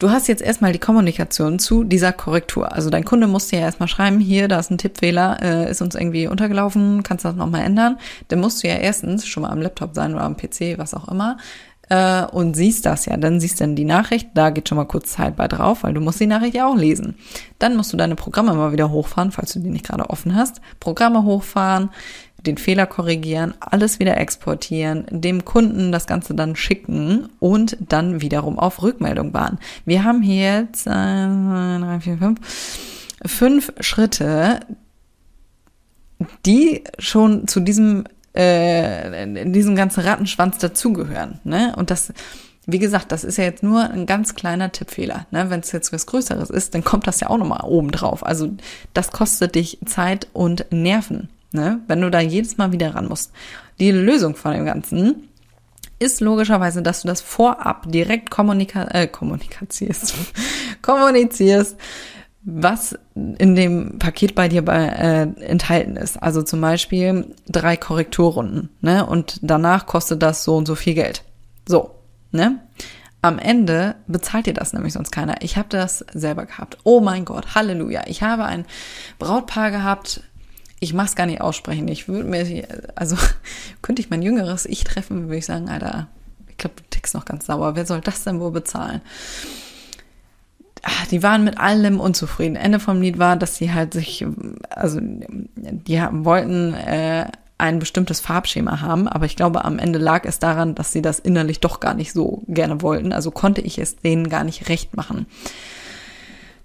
Du 0.00 0.08
hast 0.10 0.28
jetzt 0.28 0.40
erstmal 0.40 0.72
die 0.72 0.78
Kommunikation 0.78 1.58
zu 1.58 1.84
dieser 1.84 2.14
Korrektur. 2.14 2.72
Also 2.72 2.88
dein 2.88 3.04
Kunde 3.04 3.26
muss 3.26 3.48
dir 3.48 3.58
ja 3.58 3.66
erstmal 3.66 3.86
schreiben, 3.86 4.18
hier, 4.18 4.48
da 4.48 4.58
ist 4.58 4.70
ein 4.70 4.78
Tippfehler, 4.78 5.42
äh, 5.42 5.70
ist 5.70 5.82
uns 5.82 5.94
irgendwie 5.94 6.26
untergelaufen, 6.26 7.02
kannst 7.02 7.26
du 7.26 7.28
das 7.28 7.36
nochmal 7.36 7.66
ändern? 7.66 7.98
Dann 8.28 8.40
musst 8.40 8.62
du 8.62 8.68
ja 8.68 8.76
erstens 8.76 9.26
schon 9.26 9.42
mal 9.42 9.50
am 9.50 9.60
Laptop 9.60 9.94
sein 9.94 10.14
oder 10.14 10.24
am 10.24 10.38
PC, 10.38 10.78
was 10.78 10.94
auch 10.94 11.08
immer, 11.08 11.36
äh, 11.90 12.24
und 12.24 12.54
siehst 12.54 12.86
das 12.86 13.04
ja. 13.04 13.18
Dann 13.18 13.40
siehst 13.40 13.60
du 13.60 13.64
dann 13.64 13.76
die 13.76 13.84
Nachricht, 13.84 14.30
da 14.32 14.48
geht 14.48 14.70
schon 14.70 14.76
mal 14.76 14.86
kurz 14.86 15.12
Zeit 15.12 15.36
bei 15.36 15.48
drauf, 15.48 15.82
weil 15.82 15.92
du 15.92 16.00
musst 16.00 16.18
die 16.18 16.26
Nachricht 16.26 16.54
ja 16.54 16.66
auch 16.66 16.76
lesen. 16.76 17.16
Dann 17.58 17.76
musst 17.76 17.92
du 17.92 17.98
deine 17.98 18.16
Programme 18.16 18.54
mal 18.54 18.72
wieder 18.72 18.90
hochfahren, 18.90 19.32
falls 19.32 19.52
du 19.52 19.58
die 19.58 19.68
nicht 19.68 19.84
gerade 19.84 20.08
offen 20.08 20.34
hast. 20.34 20.62
Programme 20.80 21.24
hochfahren, 21.24 21.90
den 22.46 22.56
Fehler 22.56 22.86
korrigieren, 22.86 23.54
alles 23.60 23.98
wieder 23.98 24.16
exportieren, 24.16 25.06
dem 25.10 25.44
Kunden 25.44 25.92
das 25.92 26.06
Ganze 26.06 26.34
dann 26.34 26.56
schicken 26.56 27.28
und 27.38 27.76
dann 27.80 28.20
wiederum 28.20 28.58
auf 28.58 28.82
Rückmeldung 28.82 29.34
warten. 29.34 29.58
Wir 29.84 30.04
haben 30.04 30.22
hier 30.22 30.60
jetzt 30.60 30.86
äh, 30.86 30.90
drei, 30.90 31.98
vier, 32.00 32.18
fünf, 32.18 32.40
fünf 33.24 33.72
Schritte, 33.80 34.60
die 36.46 36.84
schon 36.98 37.48
zu 37.48 37.60
diesem 37.60 38.04
äh, 38.32 39.44
diesem 39.50 39.74
ganzen 39.74 40.02
Rattenschwanz 40.02 40.58
dazugehören. 40.58 41.40
Ne? 41.42 41.74
Und 41.76 41.90
das, 41.90 42.12
wie 42.64 42.78
gesagt, 42.78 43.10
das 43.10 43.24
ist 43.24 43.38
ja 43.38 43.44
jetzt 43.44 43.64
nur 43.64 43.90
ein 43.90 44.06
ganz 44.06 44.36
kleiner 44.36 44.70
Tippfehler. 44.70 45.26
Ne? 45.32 45.50
Wenn 45.50 45.60
es 45.60 45.72
jetzt 45.72 45.92
was 45.92 46.06
Größeres 46.06 46.48
ist, 46.48 46.74
dann 46.74 46.84
kommt 46.84 47.08
das 47.08 47.18
ja 47.18 47.28
auch 47.28 47.38
nochmal 47.38 47.64
oben 47.64 47.90
drauf. 47.90 48.24
Also 48.24 48.50
das 48.94 49.10
kostet 49.10 49.56
dich 49.56 49.78
Zeit 49.84 50.28
und 50.32 50.66
Nerven 50.70 51.28
ne? 51.52 51.80
wenn 51.86 52.00
du 52.00 52.10
da 52.10 52.20
jedes 52.20 52.56
Mal 52.56 52.72
wieder 52.72 52.94
ran 52.94 53.08
musst. 53.08 53.32
Die 53.78 53.90
Lösung 53.90 54.36
von 54.36 54.52
dem 54.52 54.64
Ganzen 54.64 55.28
ist 55.98 56.20
logischerweise, 56.20 56.82
dass 56.82 57.02
du 57.02 57.08
das 57.08 57.20
vorab 57.20 57.90
direkt 57.90 58.30
kommunika 58.30 58.84
äh, 58.84 59.06
kommunikazierst, 59.06 60.14
kommunizierst, 60.82 61.76
was 62.42 62.98
in 63.14 63.54
dem 63.54 63.98
Paket 63.98 64.34
bei 64.34 64.48
dir 64.48 64.64
bei, 64.64 64.86
äh, 64.86 65.22
enthalten 65.44 65.96
ist. 65.96 66.22
Also 66.22 66.42
zum 66.42 66.60
Beispiel 66.60 67.34
drei 67.46 67.76
Korrekturrunden, 67.76 68.70
ne? 68.80 69.04
Und 69.04 69.38
danach 69.42 69.86
kostet 69.86 70.22
das 70.22 70.42
so 70.42 70.56
und 70.56 70.66
so 70.66 70.74
viel 70.74 70.94
Geld. 70.94 71.22
So, 71.68 71.90
ne? 72.32 72.60
Am 73.22 73.38
Ende 73.38 73.96
bezahlt 74.06 74.46
dir 74.46 74.54
das 74.54 74.72
nämlich 74.72 74.94
sonst 74.94 75.10
keiner. 75.10 75.42
Ich 75.42 75.58
habe 75.58 75.68
das 75.68 76.06
selber 76.14 76.46
gehabt. 76.46 76.78
Oh 76.84 77.00
mein 77.00 77.26
Gott, 77.26 77.54
Halleluja. 77.54 78.04
Ich 78.06 78.22
habe 78.22 78.46
ein 78.46 78.64
Brautpaar 79.18 79.70
gehabt, 79.70 80.22
ich 80.80 80.94
mach's 80.94 81.14
gar 81.14 81.26
nicht 81.26 81.42
aussprechen. 81.42 81.86
Ich 81.88 82.08
würde 82.08 82.28
mir, 82.28 82.66
also 82.94 83.16
könnte 83.82 84.00
ich 84.00 84.10
mein 84.10 84.22
jüngeres 84.22 84.66
Ich 84.66 84.82
treffen, 84.84 85.24
würde 85.24 85.36
ich 85.36 85.46
sagen, 85.46 85.68
Alter, 85.68 86.08
ich 86.48 86.56
glaube, 86.56 86.76
du 86.76 86.82
tickst 86.90 87.14
noch 87.14 87.26
ganz 87.26 87.46
sauer. 87.46 87.76
Wer 87.76 87.86
soll 87.86 88.00
das 88.00 88.24
denn 88.24 88.40
wohl 88.40 88.50
bezahlen? 88.50 89.02
Ach, 90.82 91.06
die 91.08 91.22
waren 91.22 91.44
mit 91.44 91.58
allem 91.58 92.00
unzufrieden. 92.00 92.56
Ende 92.56 92.80
vom 92.80 93.02
Lied 93.02 93.18
war, 93.18 93.36
dass 93.36 93.56
sie 93.56 93.72
halt 93.72 93.92
sich, 93.92 94.26
also 94.70 94.98
die 95.00 95.98
wollten 95.98 96.72
äh, 96.72 97.26
ein 97.58 97.78
bestimmtes 97.78 98.20
Farbschema 98.20 98.80
haben, 98.80 99.06
aber 99.06 99.26
ich 99.26 99.36
glaube, 99.36 99.66
am 99.66 99.78
Ende 99.78 99.98
lag 99.98 100.24
es 100.24 100.38
daran, 100.38 100.74
dass 100.74 100.92
sie 100.92 101.02
das 101.02 101.18
innerlich 101.18 101.60
doch 101.60 101.80
gar 101.80 101.92
nicht 101.92 102.14
so 102.14 102.42
gerne 102.48 102.80
wollten. 102.80 103.12
Also 103.12 103.30
konnte 103.30 103.60
ich 103.60 103.78
es 103.78 103.96
denen 103.96 104.30
gar 104.30 104.44
nicht 104.44 104.70
recht 104.70 104.96
machen. 104.96 105.26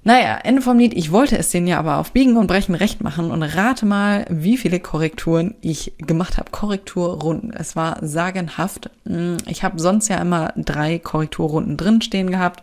Naja, 0.08 0.38
Ende 0.44 0.62
vom 0.62 0.78
Lied. 0.78 0.94
Ich 0.94 1.12
wollte 1.12 1.36
es 1.36 1.50
denen 1.50 1.66
ja 1.66 1.80
aber 1.80 1.98
auf 1.98 2.12
Biegen 2.12 2.38
und 2.38 2.46
Brechen 2.46 2.76
recht 2.76 3.02
machen 3.02 3.32
und 3.32 3.42
rate 3.42 3.88
mal, 3.88 4.28
wie 4.30 4.56
viele 4.56 4.80
Korrekturen 4.80 5.56
ich 5.62 5.94
gemacht 5.98 6.38
habe. 6.38 6.52
Korrekturrunden. 6.52 7.52
Es 7.52 7.76
war 7.76 7.98
sagenhaft. 8.04 8.92
Hm, 9.08 9.38
ich 9.48 9.64
habe 9.64 9.80
sonst 9.80 10.08
ja 10.08 10.18
immer 10.18 10.54
drei 10.58 11.00
Korrekturrunden 11.00 11.76
drin 11.76 12.04
stehen 12.04 12.30
gehabt 12.30 12.62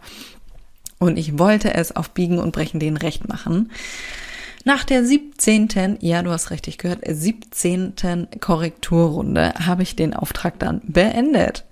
und 1.01 1.19
ich 1.19 1.37
wollte 1.37 1.75
es 1.75 1.97
auf 1.97 2.11
Biegen 2.11 2.39
und 2.39 2.53
Brechen 2.53 2.79
denen 2.79 2.97
recht 2.97 3.29
machen. 3.29 3.73
Nach 4.65 4.85
der 4.85 5.05
17., 5.05 5.99
ja, 6.01 6.23
du 6.23 6.31
hast 6.31 6.51
richtig 6.51 6.79
gehört, 6.79 7.01
17. 7.07 7.95
Korrekturrunde 8.41 9.55
habe 9.67 9.83
ich 9.83 9.97
den 9.97 10.15
Auftrag 10.15 10.59
dann 10.59 10.81
beendet. 10.85 11.65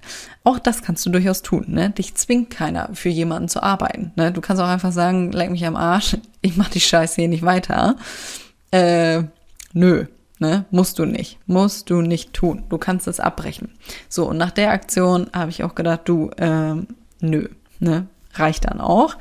Auch 0.42 0.58
das 0.58 0.82
kannst 0.82 1.04
du 1.06 1.10
durchaus 1.10 1.42
tun, 1.42 1.66
ne? 1.68 1.90
Dich 1.90 2.14
zwingt 2.14 2.50
keiner, 2.50 2.90
für 2.94 3.10
jemanden 3.10 3.48
zu 3.48 3.62
arbeiten, 3.62 4.12
ne? 4.16 4.32
Du 4.32 4.40
kannst 4.40 4.62
auch 4.62 4.68
einfach 4.68 4.92
sagen, 4.92 5.32
leck 5.32 5.50
mich 5.50 5.66
am 5.66 5.76
Arsch, 5.76 6.16
ich 6.40 6.56
mach 6.56 6.68
die 6.68 6.80
Scheiße 6.80 7.16
hier 7.16 7.28
nicht 7.28 7.44
weiter. 7.44 7.96
Äh, 8.70 9.24
nö, 9.72 10.06
ne? 10.38 10.64
Musst 10.70 10.98
du 10.98 11.04
nicht. 11.04 11.38
Musst 11.46 11.90
du 11.90 12.00
nicht 12.00 12.32
tun. 12.32 12.64
Du 12.70 12.78
kannst 12.78 13.06
es 13.06 13.20
abbrechen. 13.20 13.74
So, 14.08 14.28
und 14.28 14.38
nach 14.38 14.50
der 14.50 14.70
Aktion 14.70 15.28
habe 15.32 15.50
ich 15.50 15.62
auch 15.62 15.74
gedacht, 15.74 16.02
du, 16.06 16.30
äh, 16.38 16.74
nö, 17.20 17.48
ne? 17.78 18.06
Reicht 18.34 18.64
dann 18.64 18.80
auch. 18.80 19.16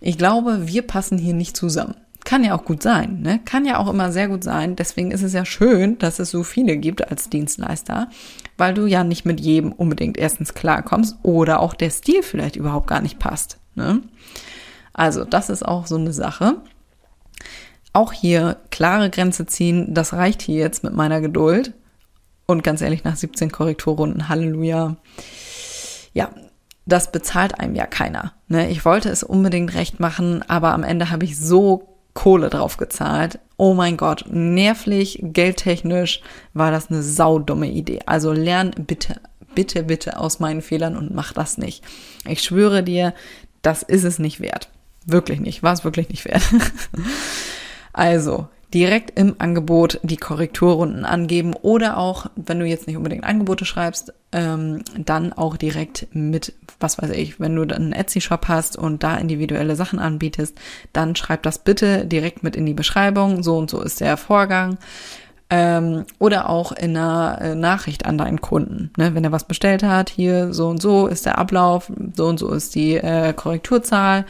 Ich 0.00 0.18
glaube, 0.18 0.66
wir 0.66 0.82
passen 0.82 1.16
hier 1.16 1.34
nicht 1.34 1.56
zusammen. 1.56 1.94
Kann 2.24 2.44
ja 2.44 2.56
auch 2.56 2.64
gut 2.64 2.82
sein, 2.82 3.20
ne? 3.20 3.40
Kann 3.44 3.64
ja 3.64 3.78
auch 3.78 3.88
immer 3.88 4.12
sehr 4.12 4.28
gut 4.28 4.44
sein. 4.44 4.76
Deswegen 4.76 5.10
ist 5.10 5.22
es 5.22 5.32
ja 5.32 5.44
schön, 5.44 5.98
dass 5.98 6.18
es 6.18 6.30
so 6.30 6.44
viele 6.44 6.76
gibt 6.76 7.10
als 7.10 7.28
Dienstleister, 7.28 8.08
weil 8.56 8.74
du 8.74 8.86
ja 8.86 9.02
nicht 9.02 9.24
mit 9.24 9.40
jedem 9.40 9.72
unbedingt 9.72 10.16
erstens 10.16 10.54
klarkommst 10.54 11.16
oder 11.22 11.60
auch 11.60 11.74
der 11.74 11.90
Stil 11.90 12.22
vielleicht 12.22 12.56
überhaupt 12.56 12.86
gar 12.86 13.00
nicht 13.00 13.18
passt. 13.18 13.58
Ne? 13.74 14.02
Also, 14.92 15.24
das 15.24 15.50
ist 15.50 15.66
auch 15.66 15.86
so 15.86 15.96
eine 15.96 16.12
Sache. 16.12 16.58
Auch 17.92 18.12
hier 18.12 18.58
klare 18.70 19.10
Grenze 19.10 19.46
ziehen, 19.46 19.92
das 19.92 20.12
reicht 20.12 20.42
hier 20.42 20.60
jetzt 20.60 20.84
mit 20.84 20.94
meiner 20.94 21.20
Geduld. 21.20 21.74
Und 22.46 22.62
ganz 22.62 22.82
ehrlich, 22.82 23.04
nach 23.04 23.16
17 23.16 23.50
Korrekturrunden, 23.50 24.28
Halleluja. 24.28 24.96
Ja, 26.12 26.30
das 26.86 27.12
bezahlt 27.12 27.58
einem 27.60 27.74
ja 27.74 27.86
keiner. 27.86 28.32
Ne? 28.48 28.70
Ich 28.70 28.84
wollte 28.84 29.08
es 29.08 29.22
unbedingt 29.22 29.74
recht 29.74 30.00
machen, 30.00 30.42
aber 30.48 30.72
am 30.72 30.82
Ende 30.82 31.10
habe 31.10 31.24
ich 31.24 31.38
so 31.38 31.91
Kohle 32.14 32.50
drauf 32.50 32.76
gezahlt. 32.76 33.38
Oh 33.56 33.74
mein 33.74 33.96
Gott, 33.96 34.24
nervlich, 34.28 35.18
geldtechnisch 35.22 36.20
war 36.52 36.70
das 36.70 36.90
eine 36.90 37.02
saudumme 37.02 37.68
Idee. 37.68 38.00
Also 38.06 38.32
lern 38.32 38.72
bitte, 38.76 39.20
bitte, 39.54 39.82
bitte 39.82 40.18
aus 40.18 40.40
meinen 40.40 40.62
Fehlern 40.62 40.96
und 40.96 41.14
mach 41.14 41.32
das 41.32 41.58
nicht. 41.58 41.82
Ich 42.26 42.42
schwöre 42.42 42.82
dir, 42.82 43.14
das 43.62 43.82
ist 43.82 44.04
es 44.04 44.18
nicht 44.18 44.40
wert. 44.40 44.68
Wirklich 45.06 45.40
nicht, 45.40 45.62
war 45.62 45.72
es 45.72 45.84
wirklich 45.84 46.08
nicht 46.08 46.24
wert. 46.24 46.42
also, 47.92 48.48
direkt 48.74 49.18
im 49.18 49.36
Angebot 49.38 50.00
die 50.02 50.16
Korrekturrunden 50.16 51.04
angeben 51.04 51.54
oder 51.54 51.96
auch, 51.98 52.26
wenn 52.36 52.58
du 52.58 52.66
jetzt 52.66 52.86
nicht 52.86 52.96
unbedingt 52.96 53.24
Angebote 53.24 53.64
schreibst, 53.64 54.12
ähm, 54.32 54.82
dann 54.98 55.32
auch 55.32 55.56
direkt 55.56 56.08
mit, 56.12 56.54
was 56.80 57.00
weiß 57.00 57.10
ich, 57.10 57.38
wenn 57.38 57.54
du 57.54 57.64
dann 57.64 57.82
einen 57.82 57.92
Etsy-Shop 57.92 58.48
hast 58.48 58.76
und 58.76 59.02
da 59.02 59.16
individuelle 59.16 59.76
Sachen 59.76 59.98
anbietest, 59.98 60.58
dann 60.92 61.16
schreib 61.16 61.42
das 61.42 61.58
bitte 61.58 62.06
direkt 62.06 62.42
mit 62.42 62.56
in 62.56 62.66
die 62.66 62.74
Beschreibung. 62.74 63.42
So 63.42 63.56
und 63.58 63.70
so 63.70 63.82
ist 63.82 64.00
der 64.00 64.16
Vorgang. 64.16 64.78
Ähm, 65.50 66.06
oder 66.18 66.48
auch 66.48 66.72
in 66.72 66.96
einer 66.96 67.38
äh, 67.42 67.54
Nachricht 67.54 68.06
an 68.06 68.16
deinen 68.16 68.40
Kunden. 68.40 68.90
Ne? 68.96 69.14
Wenn 69.14 69.24
er 69.24 69.32
was 69.32 69.44
bestellt 69.44 69.82
hat, 69.82 70.08
hier 70.08 70.54
so 70.54 70.68
und 70.68 70.80
so 70.80 71.06
ist 71.06 71.26
der 71.26 71.36
Ablauf, 71.36 71.92
so 72.14 72.26
und 72.26 72.38
so 72.38 72.50
ist 72.52 72.74
die 72.74 72.94
äh, 72.94 73.34
Korrekturzahl 73.34 74.24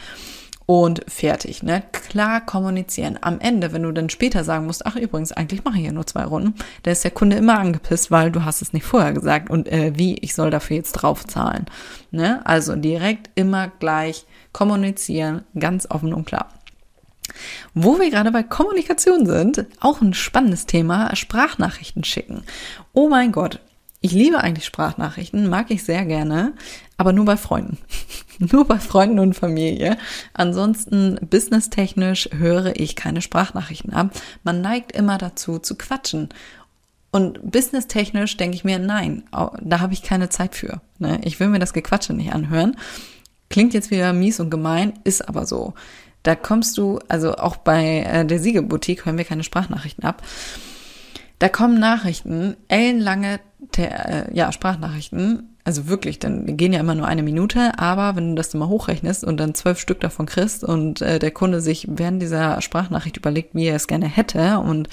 und 0.81 1.05
fertig. 1.07 1.61
Ne? 1.61 1.83
Klar 1.91 2.43
kommunizieren. 2.43 3.19
Am 3.21 3.39
Ende, 3.39 3.73
wenn 3.73 3.83
du 3.83 3.91
dann 3.91 4.09
später 4.09 4.43
sagen 4.43 4.65
musst, 4.65 4.87
ach 4.87 4.95
übrigens, 4.95 5.31
eigentlich 5.31 5.63
mache 5.63 5.77
ich 5.77 5.85
ja 5.85 5.91
nur 5.91 6.07
zwei 6.07 6.23
Runden, 6.23 6.55
dann 6.81 6.93
ist 6.93 7.03
der 7.03 7.11
Kunde 7.11 7.35
immer 7.35 7.59
angepisst, 7.59 8.09
weil 8.09 8.31
du 8.31 8.43
hast 8.43 8.63
es 8.63 8.73
nicht 8.73 8.83
vorher 8.83 9.13
gesagt 9.13 9.51
und 9.51 9.67
äh, 9.67 9.91
wie, 9.95 10.15
ich 10.15 10.33
soll 10.33 10.49
dafür 10.49 10.77
jetzt 10.77 10.93
draufzahlen. 10.93 11.67
Ne? 12.09 12.43
Also 12.43 12.75
direkt 12.75 13.29
immer 13.35 13.67
gleich 13.67 14.25
kommunizieren, 14.51 15.43
ganz 15.59 15.85
offen 15.91 16.11
und 16.11 16.25
klar. 16.25 16.49
Wo 17.75 17.99
wir 17.99 18.09
gerade 18.09 18.31
bei 18.31 18.41
Kommunikation 18.41 19.27
sind, 19.27 19.67
auch 19.79 20.01
ein 20.01 20.15
spannendes 20.15 20.65
Thema, 20.65 21.15
Sprachnachrichten 21.15 22.03
schicken. 22.03 22.41
Oh 22.93 23.09
mein 23.09 23.31
Gott, 23.31 23.59
ich 24.01 24.11
liebe 24.11 24.39
eigentlich 24.39 24.65
Sprachnachrichten, 24.65 25.47
mag 25.47 25.69
ich 25.69 25.83
sehr 25.83 26.03
gerne, 26.05 26.53
aber 27.03 27.11
nur 27.11 27.25
bei 27.25 27.35
Freunden. 27.35 27.77
nur 28.39 28.65
bei 28.65 28.79
Freunden 28.79 29.19
und 29.19 29.33
Familie. 29.33 29.97
Ansonsten 30.31 31.19
businesstechnisch 31.29 32.29
höre 32.31 32.79
ich 32.79 32.95
keine 32.95 33.21
Sprachnachrichten 33.21 33.91
ab. 33.91 34.11
Man 34.43 34.61
neigt 34.61 34.93
immer 34.93 35.17
dazu 35.17 35.59
zu 35.59 35.75
quatschen. 35.75 36.29
Und 37.11 37.51
businesstechnisch 37.51 38.37
denke 38.37 38.55
ich 38.55 38.63
mir, 38.63 38.79
nein, 38.79 39.23
da 39.31 39.81
habe 39.81 39.91
ich 39.91 40.01
keine 40.01 40.29
Zeit 40.29 40.55
für. 40.55 40.79
Ne? 40.97 41.19
Ich 41.25 41.41
will 41.41 41.49
mir 41.49 41.59
das 41.59 41.73
Gequatsche 41.73 42.13
nicht 42.13 42.31
anhören. 42.31 42.77
Klingt 43.49 43.73
jetzt 43.73 43.91
wieder 43.91 44.13
mies 44.13 44.39
und 44.39 44.49
gemein, 44.49 44.93
ist 45.03 45.27
aber 45.27 45.45
so. 45.45 45.73
Da 46.23 46.35
kommst 46.35 46.77
du, 46.77 46.99
also 47.09 47.35
auch 47.35 47.57
bei 47.57 47.99
äh, 47.99 48.25
der 48.25 48.39
Siegelboutique 48.39 49.05
hören 49.05 49.17
wir 49.17 49.25
keine 49.25 49.43
Sprachnachrichten 49.43 50.05
ab. 50.05 50.23
Da 51.39 51.49
kommen 51.49 51.81
Nachrichten, 51.81 52.55
ellenlange 52.69 53.41
äh, 53.75 54.33
ja, 54.33 54.53
Sprachnachrichten, 54.53 55.52
also 55.65 55.87
wirklich, 55.87 56.19
dann 56.19 56.57
gehen 56.57 56.73
ja 56.73 56.79
immer 56.79 56.95
nur 56.95 57.07
eine 57.07 57.23
Minute, 57.23 57.77
aber 57.79 58.15
wenn 58.15 58.29
du 58.29 58.35
das 58.35 58.53
immer 58.53 58.67
hochrechnest 58.67 59.23
und 59.23 59.37
dann 59.37 59.55
zwölf 59.55 59.79
Stück 59.79 60.01
davon 60.01 60.25
kriegst 60.25 60.63
und 60.63 61.01
äh, 61.01 61.19
der 61.19 61.31
Kunde 61.31 61.61
sich 61.61 61.87
während 61.89 62.21
dieser 62.21 62.61
Sprachnachricht 62.61 63.17
überlegt, 63.17 63.55
wie 63.55 63.65
er 63.65 63.75
es 63.75 63.87
gerne 63.87 64.07
hätte 64.07 64.59
und 64.59 64.89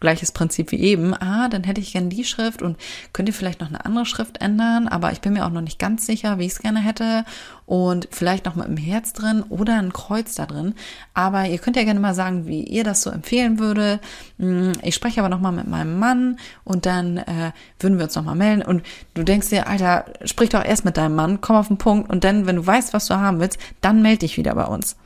Gleiches 0.00 0.32
Prinzip 0.32 0.72
wie 0.72 0.80
eben. 0.80 1.14
Ah, 1.14 1.48
dann 1.48 1.64
hätte 1.64 1.80
ich 1.80 1.92
gerne 1.92 2.08
die 2.08 2.24
Schrift 2.24 2.62
und 2.62 2.76
könnt 3.12 3.28
ihr 3.28 3.34
vielleicht 3.34 3.60
noch 3.60 3.68
eine 3.68 3.84
andere 3.84 4.04
Schrift 4.04 4.40
ändern, 4.40 4.88
aber 4.88 5.12
ich 5.12 5.20
bin 5.20 5.32
mir 5.32 5.46
auch 5.46 5.50
noch 5.50 5.62
nicht 5.62 5.78
ganz 5.78 6.04
sicher, 6.06 6.38
wie 6.38 6.46
ich 6.46 6.52
es 6.52 6.58
gerne 6.58 6.80
hätte. 6.80 7.24
Und 7.64 8.06
vielleicht 8.12 8.44
noch 8.44 8.54
mal 8.54 8.66
im 8.66 8.76
Herz 8.76 9.12
drin 9.12 9.42
oder 9.48 9.78
ein 9.78 9.92
Kreuz 9.92 10.36
da 10.36 10.46
drin. 10.46 10.74
Aber 11.14 11.46
ihr 11.46 11.58
könnt 11.58 11.76
ja 11.76 11.82
gerne 11.82 11.98
mal 11.98 12.14
sagen, 12.14 12.46
wie 12.46 12.62
ihr 12.62 12.84
das 12.84 13.02
so 13.02 13.10
empfehlen 13.10 13.58
würde. 13.58 13.98
Hm, 14.38 14.72
ich 14.82 14.94
spreche 14.94 15.20
aber 15.20 15.28
noch 15.28 15.40
mal 15.40 15.50
mit 15.50 15.66
meinem 15.66 15.98
Mann 15.98 16.38
und 16.62 16.86
dann 16.86 17.16
äh, 17.16 17.52
würden 17.80 17.98
wir 17.98 18.04
uns 18.04 18.14
noch 18.14 18.22
mal 18.22 18.36
melden. 18.36 18.62
Und 18.62 18.82
du 19.14 19.24
denkst 19.24 19.48
dir, 19.48 19.66
Alter, 19.66 20.04
sprich 20.24 20.50
doch 20.50 20.64
erst 20.64 20.84
mit 20.84 20.96
deinem 20.96 21.16
Mann, 21.16 21.40
komm 21.40 21.56
auf 21.56 21.68
den 21.68 21.78
Punkt 21.78 22.10
und 22.10 22.22
dann, 22.22 22.46
wenn 22.46 22.56
du 22.56 22.66
weißt, 22.66 22.92
was 22.92 23.06
du 23.06 23.16
haben 23.16 23.40
willst, 23.40 23.58
dann 23.80 24.02
melde 24.02 24.20
dich 24.20 24.36
wieder 24.36 24.54
bei 24.54 24.66
uns. 24.66 24.96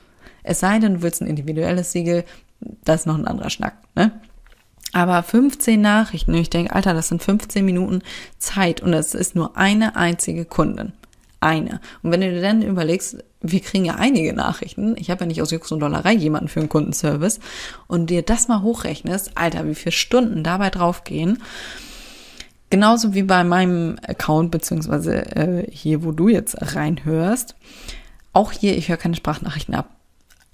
Es 0.42 0.60
sei 0.60 0.78
denn, 0.78 0.94
du 0.94 1.02
willst 1.02 1.22
ein 1.22 1.28
individuelles 1.28 1.92
Siegel, 1.92 2.24
das 2.84 3.00
ist 3.00 3.06
noch 3.06 3.16
ein 3.16 3.26
anderer 3.26 3.50
Schnack, 3.50 3.74
ne? 3.94 4.12
Aber 4.92 5.22
15 5.22 5.80
Nachrichten, 5.80 6.32
und 6.32 6.40
ich 6.40 6.50
denke, 6.50 6.74
Alter, 6.74 6.94
das 6.94 7.08
sind 7.08 7.22
15 7.22 7.64
Minuten 7.64 8.02
Zeit 8.38 8.80
und 8.80 8.92
es 8.92 9.14
ist 9.14 9.36
nur 9.36 9.56
eine 9.56 9.96
einzige 9.96 10.44
Kundin. 10.44 10.92
Eine. 11.40 11.80
Und 12.02 12.10
wenn 12.10 12.20
du 12.20 12.30
dir 12.30 12.42
dann 12.42 12.60
überlegst, 12.60 13.18
wir 13.40 13.60
kriegen 13.60 13.86
ja 13.86 13.94
einige 13.94 14.34
Nachrichten, 14.34 14.94
ich 14.98 15.10
habe 15.10 15.20
ja 15.20 15.26
nicht 15.26 15.40
aus 15.40 15.52
Jux 15.52 15.72
und 15.72 15.80
Dollerei 15.80 16.12
jemanden 16.12 16.48
für 16.48 16.60
einen 16.60 16.68
Kundenservice, 16.68 17.40
und 17.86 18.10
dir 18.10 18.22
das 18.22 18.48
mal 18.48 18.62
hochrechnest, 18.62 19.32
Alter, 19.36 19.66
wie 19.66 19.74
viele 19.74 19.92
Stunden 19.92 20.44
dabei 20.44 20.70
draufgehen, 20.70 21.42
genauso 22.68 23.14
wie 23.14 23.22
bei 23.22 23.44
meinem 23.44 23.96
Account, 24.06 24.50
beziehungsweise 24.50 25.36
äh, 25.36 25.70
hier, 25.70 26.04
wo 26.04 26.12
du 26.12 26.28
jetzt 26.28 26.74
reinhörst, 26.74 27.54
auch 28.32 28.52
hier, 28.52 28.76
ich 28.76 28.88
höre 28.88 28.96
keine 28.96 29.16
Sprachnachrichten 29.16 29.74
ab 29.74 29.88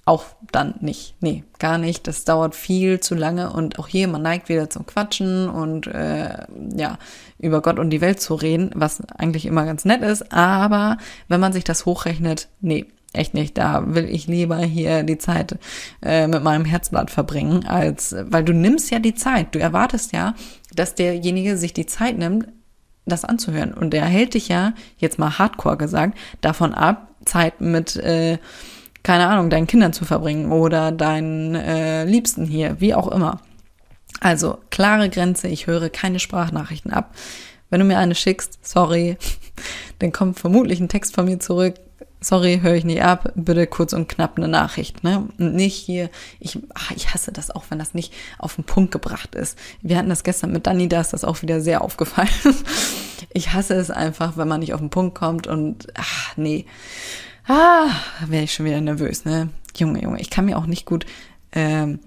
auch 0.07 0.25
dann 0.51 0.75
nicht. 0.79 1.15
Nee, 1.19 1.43
gar 1.59 1.77
nicht. 1.77 2.07
Das 2.07 2.23
dauert 2.23 2.55
viel 2.55 2.99
zu 2.99 3.13
lange 3.13 3.51
und 3.51 3.77
auch 3.77 3.87
hier, 3.87 4.07
man 4.07 4.21
neigt 4.21 4.47
wieder 4.47 4.69
zum 4.69 4.85
Quatschen 4.85 5.49
und 5.49 5.87
äh, 5.87 6.45
ja, 6.75 6.97
über 7.39 7.61
Gott 7.61 7.77
und 7.77 7.89
die 7.89 7.99
Welt 7.99 8.21
zu 8.21 8.35
reden, 8.35 8.71
was 8.73 9.01
eigentlich 9.09 9.45
immer 9.45 9.65
ganz 9.65 9.83
nett 9.83 10.01
ist. 10.01 10.31
Aber 10.31 10.97
wenn 11.27 11.41
man 11.41 11.51
sich 11.51 11.65
das 11.65 11.85
hochrechnet, 11.85 12.47
nee, 12.61 12.85
echt 13.11 13.33
nicht. 13.33 13.57
Da 13.57 13.83
will 13.95 14.05
ich 14.05 14.27
lieber 14.27 14.57
hier 14.59 15.03
die 15.03 15.17
Zeit 15.17 15.57
äh, 16.01 16.27
mit 16.27 16.41
meinem 16.41 16.65
Herzblatt 16.65 17.11
verbringen, 17.11 17.65
als 17.65 18.15
weil 18.17 18.43
du 18.43 18.53
nimmst 18.53 18.89
ja 18.91 18.99
die 18.99 19.15
Zeit. 19.15 19.55
Du 19.55 19.59
erwartest 19.59 20.13
ja, 20.13 20.35
dass 20.73 20.95
derjenige 20.95 21.57
sich 21.57 21.73
die 21.73 21.85
Zeit 21.85 22.17
nimmt, 22.17 22.47
das 23.05 23.25
anzuhören. 23.25 23.73
Und 23.73 23.91
der 23.91 24.05
hält 24.05 24.35
dich 24.35 24.47
ja, 24.47 24.73
jetzt 24.97 25.19
mal 25.19 25.37
hardcore 25.37 25.77
gesagt, 25.77 26.17
davon 26.41 26.73
ab, 26.73 27.09
Zeit 27.25 27.59
mit 27.59 27.97
äh, 27.97 28.37
keine 29.07 29.27
Ahnung, 29.27 29.49
deinen 29.49 29.67
Kindern 29.67 29.93
zu 29.93 30.03
verbringen 30.03 30.51
oder 30.51 30.91
deinen 30.91 31.55
äh, 31.55 32.03
Liebsten 32.03 32.45
hier, 32.45 32.81
wie 32.81 32.93
auch 32.93 33.07
immer. 33.07 33.39
Also 34.19 34.57
klare 34.69 35.09
Grenze, 35.09 35.47
ich 35.47 35.65
höre 35.65 35.89
keine 35.89 36.19
Sprachnachrichten 36.19 36.91
ab. 36.91 37.15
Wenn 37.69 37.79
du 37.79 37.85
mir 37.85 37.99
eine 37.99 38.15
schickst, 38.15 38.59
sorry, 38.67 39.15
dann 39.99 40.11
kommt 40.11 40.37
vermutlich 40.37 40.81
ein 40.81 40.89
Text 40.89 41.15
von 41.15 41.23
mir 41.23 41.39
zurück. 41.39 41.75
Sorry, 42.19 42.59
höre 42.61 42.73
ich 42.73 42.83
nicht 42.83 43.01
ab. 43.01 43.31
Bitte 43.35 43.65
kurz 43.65 43.93
und 43.93 44.09
knapp 44.09 44.35
eine 44.35 44.49
Nachricht, 44.49 45.05
ne? 45.05 45.29
Und 45.39 45.55
nicht 45.55 45.77
hier. 45.77 46.09
Ich, 46.41 46.59
ach, 46.73 46.91
ich 46.91 47.13
hasse 47.13 47.31
das 47.31 47.49
auch, 47.49 47.63
wenn 47.69 47.79
das 47.79 47.93
nicht 47.93 48.11
auf 48.39 48.55
den 48.55 48.65
Punkt 48.65 48.91
gebracht 48.91 49.35
ist. 49.35 49.57
Wir 49.81 49.97
hatten 49.97 50.09
das 50.09 50.25
gestern 50.25 50.51
mit 50.51 50.67
Dani, 50.67 50.89
da 50.89 50.99
ist 50.99 51.13
das 51.13 51.23
auch 51.23 51.41
wieder 51.43 51.61
sehr 51.61 51.81
aufgefallen. 51.81 52.27
Ich 53.33 53.53
hasse 53.53 53.73
es 53.73 53.91
einfach, 53.91 54.37
wenn 54.37 54.47
man 54.47 54.59
nicht 54.59 54.73
auf 54.73 54.79
den 54.79 54.91
Punkt 54.91 55.15
kommt 55.15 55.47
und 55.47 55.87
ach 55.95 56.37
nee. 56.37 56.65
Ah, 57.47 57.89
wäre 58.25 58.43
ich 58.43 58.53
schon 58.53 58.65
wieder 58.65 58.81
nervös, 58.81 59.23
ne? 59.23 59.49
Junge, 59.75 60.01
Junge, 60.01 60.19
ich 60.19 60.29
kann 60.29 60.45
mir 60.45 60.57
auch 60.57 60.65
nicht 60.65 60.85
gut 60.85 61.05
ähm, 61.53 61.99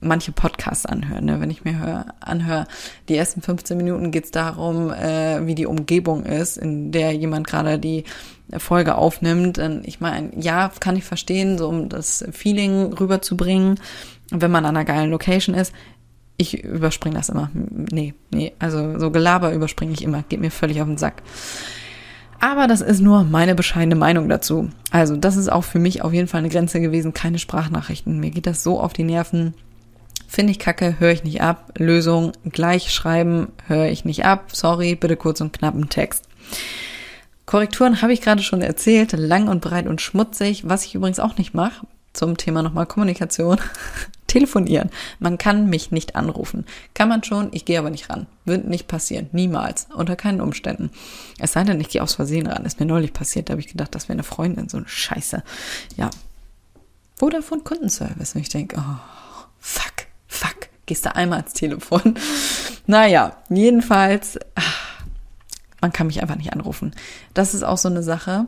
manche 0.00 0.32
Podcasts 0.32 0.84
anhören. 0.84 1.24
Ne? 1.24 1.40
Wenn 1.40 1.50
ich 1.50 1.64
mir 1.64 1.78
hör, 1.78 2.06
anhöre, 2.20 2.66
die 3.08 3.16
ersten 3.16 3.40
15 3.40 3.76
Minuten 3.76 4.10
geht's 4.10 4.30
darum, 4.30 4.90
äh, 4.90 5.46
wie 5.46 5.54
die 5.54 5.66
Umgebung 5.66 6.24
ist, 6.24 6.58
in 6.58 6.92
der 6.92 7.12
jemand 7.12 7.46
gerade 7.46 7.78
die 7.78 8.04
Folge 8.58 8.96
aufnimmt. 8.96 9.58
Und 9.58 9.86
ich 9.86 10.00
meine, 10.00 10.30
ja, 10.38 10.70
kann 10.78 10.96
ich 10.96 11.04
verstehen, 11.04 11.56
so 11.56 11.68
um 11.68 11.88
das 11.88 12.24
Feeling 12.32 12.92
rüberzubringen, 12.92 13.80
wenn 14.30 14.50
man 14.50 14.66
an 14.66 14.76
einer 14.76 14.84
geilen 14.84 15.10
Location 15.10 15.54
ist. 15.54 15.72
Ich 16.36 16.62
überspringe 16.62 17.16
das 17.16 17.30
immer. 17.30 17.50
Nee, 17.54 18.12
nee, 18.30 18.52
also 18.58 18.98
so 18.98 19.10
Gelaber 19.10 19.54
überspringe 19.54 19.92
ich 19.92 20.02
immer. 20.02 20.22
Geht 20.28 20.40
mir 20.40 20.50
völlig 20.50 20.82
auf 20.82 20.86
den 20.86 20.98
Sack. 20.98 21.22
Aber 22.46 22.68
das 22.68 22.80
ist 22.80 23.00
nur 23.00 23.24
meine 23.24 23.56
bescheidene 23.56 23.96
Meinung 23.96 24.28
dazu. 24.28 24.70
Also 24.92 25.16
das 25.16 25.36
ist 25.36 25.50
auch 25.50 25.64
für 25.64 25.80
mich 25.80 26.02
auf 26.02 26.12
jeden 26.12 26.28
Fall 26.28 26.38
eine 26.38 26.48
Grenze 26.48 26.80
gewesen, 26.80 27.12
keine 27.12 27.40
Sprachnachrichten. 27.40 28.20
Mir 28.20 28.30
geht 28.30 28.46
das 28.46 28.62
so 28.62 28.78
auf 28.78 28.92
die 28.92 29.02
Nerven. 29.02 29.52
Finde 30.28 30.52
ich 30.52 30.60
kacke, 30.60 31.00
höre 31.00 31.10
ich 31.10 31.24
nicht 31.24 31.40
ab. 31.40 31.72
Lösung, 31.76 32.30
gleich 32.44 32.92
schreiben, 32.92 33.48
höre 33.66 33.86
ich 33.86 34.04
nicht 34.04 34.24
ab. 34.24 34.50
Sorry, 34.52 34.94
bitte 34.94 35.16
kurz 35.16 35.40
und 35.40 35.54
knappen 35.54 35.88
Text. 35.88 36.28
Korrekturen 37.46 38.00
habe 38.00 38.12
ich 38.12 38.20
gerade 38.20 38.44
schon 38.44 38.62
erzählt, 38.62 39.10
lang 39.10 39.48
und 39.48 39.60
breit 39.60 39.88
und 39.88 40.00
schmutzig. 40.00 40.68
Was 40.68 40.84
ich 40.84 40.94
übrigens 40.94 41.18
auch 41.18 41.38
nicht 41.38 41.52
mache, 41.52 41.84
zum 42.16 42.36
Thema 42.36 42.62
nochmal 42.62 42.86
Kommunikation. 42.86 43.58
Telefonieren. 44.26 44.90
Man 45.20 45.38
kann 45.38 45.68
mich 45.68 45.92
nicht 45.92 46.16
anrufen. 46.16 46.66
Kann 46.94 47.08
man 47.08 47.22
schon, 47.22 47.48
ich 47.52 47.64
gehe 47.64 47.78
aber 47.78 47.90
nicht 47.90 48.10
ran. 48.10 48.26
Wird 48.44 48.66
nicht 48.66 48.88
passieren. 48.88 49.28
Niemals. 49.32 49.86
Unter 49.94 50.16
keinen 50.16 50.40
Umständen. 50.40 50.90
Es 51.38 51.52
sei 51.52 51.62
denn, 51.62 51.80
ich 51.80 51.90
gehe 51.90 52.02
aus 52.02 52.14
Versehen 52.14 52.46
ran. 52.46 52.64
Ist 52.64 52.80
mir 52.80 52.86
neulich 52.86 53.12
passiert. 53.12 53.48
Da 53.48 53.52
habe 53.52 53.60
ich 53.60 53.68
gedacht, 53.68 53.94
das 53.94 54.08
wäre 54.08 54.14
eine 54.14 54.24
Freundin. 54.24 54.68
So 54.68 54.78
eine 54.78 54.88
Scheiße. 54.88 55.44
Ja. 55.96 56.10
Oder 57.20 57.40
von 57.40 57.62
Kundenservice. 57.62 58.34
Und 58.34 58.40
ich 58.40 58.48
denke, 58.48 58.76
oh, 58.78 58.98
fuck, 59.60 60.06
fuck. 60.26 60.68
Gehst 60.86 61.06
du 61.06 61.14
einmal 61.14 61.38
ans 61.38 61.52
Telefon. 61.52 62.18
Naja, 62.88 63.36
jedenfalls, 63.48 64.38
ach, 64.54 65.02
man 65.80 65.92
kann 65.92 66.06
mich 66.06 66.22
einfach 66.22 66.36
nicht 66.36 66.52
anrufen. 66.52 66.94
Das 67.34 67.52
ist 67.52 67.64
auch 67.64 67.78
so 67.78 67.88
eine 67.88 68.04
Sache 68.04 68.46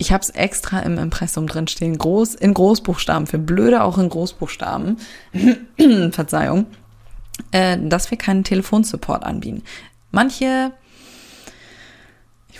ich 0.00 0.12
habe 0.12 0.22
es 0.22 0.30
extra 0.30 0.80
im 0.80 0.96
Impressum 0.96 1.46
drin 1.46 1.68
stehen, 1.68 1.98
groß 1.98 2.34
in 2.34 2.54
Großbuchstaben, 2.54 3.26
für 3.26 3.38
Blöde 3.38 3.82
auch 3.82 3.98
in 3.98 4.08
Großbuchstaben, 4.08 4.96
Verzeihung, 6.12 6.66
äh, 7.52 7.76
dass 7.78 8.10
wir 8.10 8.16
keinen 8.16 8.42
Telefonsupport 8.42 9.22
anbieten. 9.22 9.62
Manche, 10.10 10.72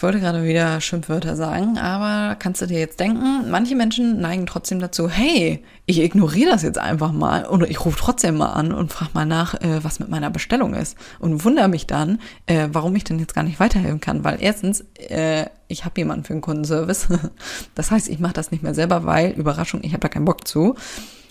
ich 0.00 0.02
wollte 0.02 0.20
gerade 0.20 0.44
wieder 0.44 0.80
Schimpfwörter 0.80 1.36
sagen, 1.36 1.76
aber 1.76 2.34
kannst 2.36 2.62
du 2.62 2.66
dir 2.66 2.78
jetzt 2.78 2.98
denken, 3.00 3.50
manche 3.50 3.76
Menschen 3.76 4.18
neigen 4.18 4.46
trotzdem 4.46 4.78
dazu, 4.78 5.10
hey, 5.10 5.62
ich 5.84 6.00
ignoriere 6.00 6.52
das 6.52 6.62
jetzt 6.62 6.78
einfach 6.78 7.12
mal 7.12 7.44
oder 7.44 7.68
ich 7.68 7.84
rufe 7.84 7.98
trotzdem 7.98 8.38
mal 8.38 8.54
an 8.54 8.72
und 8.72 8.90
frage 8.90 9.10
mal 9.12 9.26
nach, 9.26 9.52
äh, 9.60 9.84
was 9.84 10.00
mit 10.00 10.08
meiner 10.08 10.30
Bestellung 10.30 10.72
ist 10.72 10.96
und 11.18 11.44
wundere 11.44 11.68
mich 11.68 11.86
dann, 11.86 12.18
äh, 12.46 12.68
warum 12.72 12.96
ich 12.96 13.04
denn 13.04 13.18
jetzt 13.18 13.34
gar 13.34 13.42
nicht 13.42 13.60
weiterhelfen 13.60 14.00
kann, 14.00 14.24
weil 14.24 14.38
erstens, 14.40 14.86
äh, 15.10 15.44
ich 15.68 15.84
habe 15.84 16.00
jemanden 16.00 16.24
für 16.24 16.32
den 16.32 16.40
Kundenservice. 16.40 17.08
Das 17.74 17.90
heißt, 17.90 18.08
ich 18.08 18.20
mache 18.20 18.32
das 18.32 18.50
nicht 18.50 18.62
mehr 18.62 18.74
selber, 18.74 19.04
weil, 19.04 19.32
Überraschung, 19.32 19.80
ich 19.84 19.92
habe 19.92 20.00
da 20.00 20.08
keinen 20.08 20.24
Bock 20.24 20.48
zu. 20.48 20.76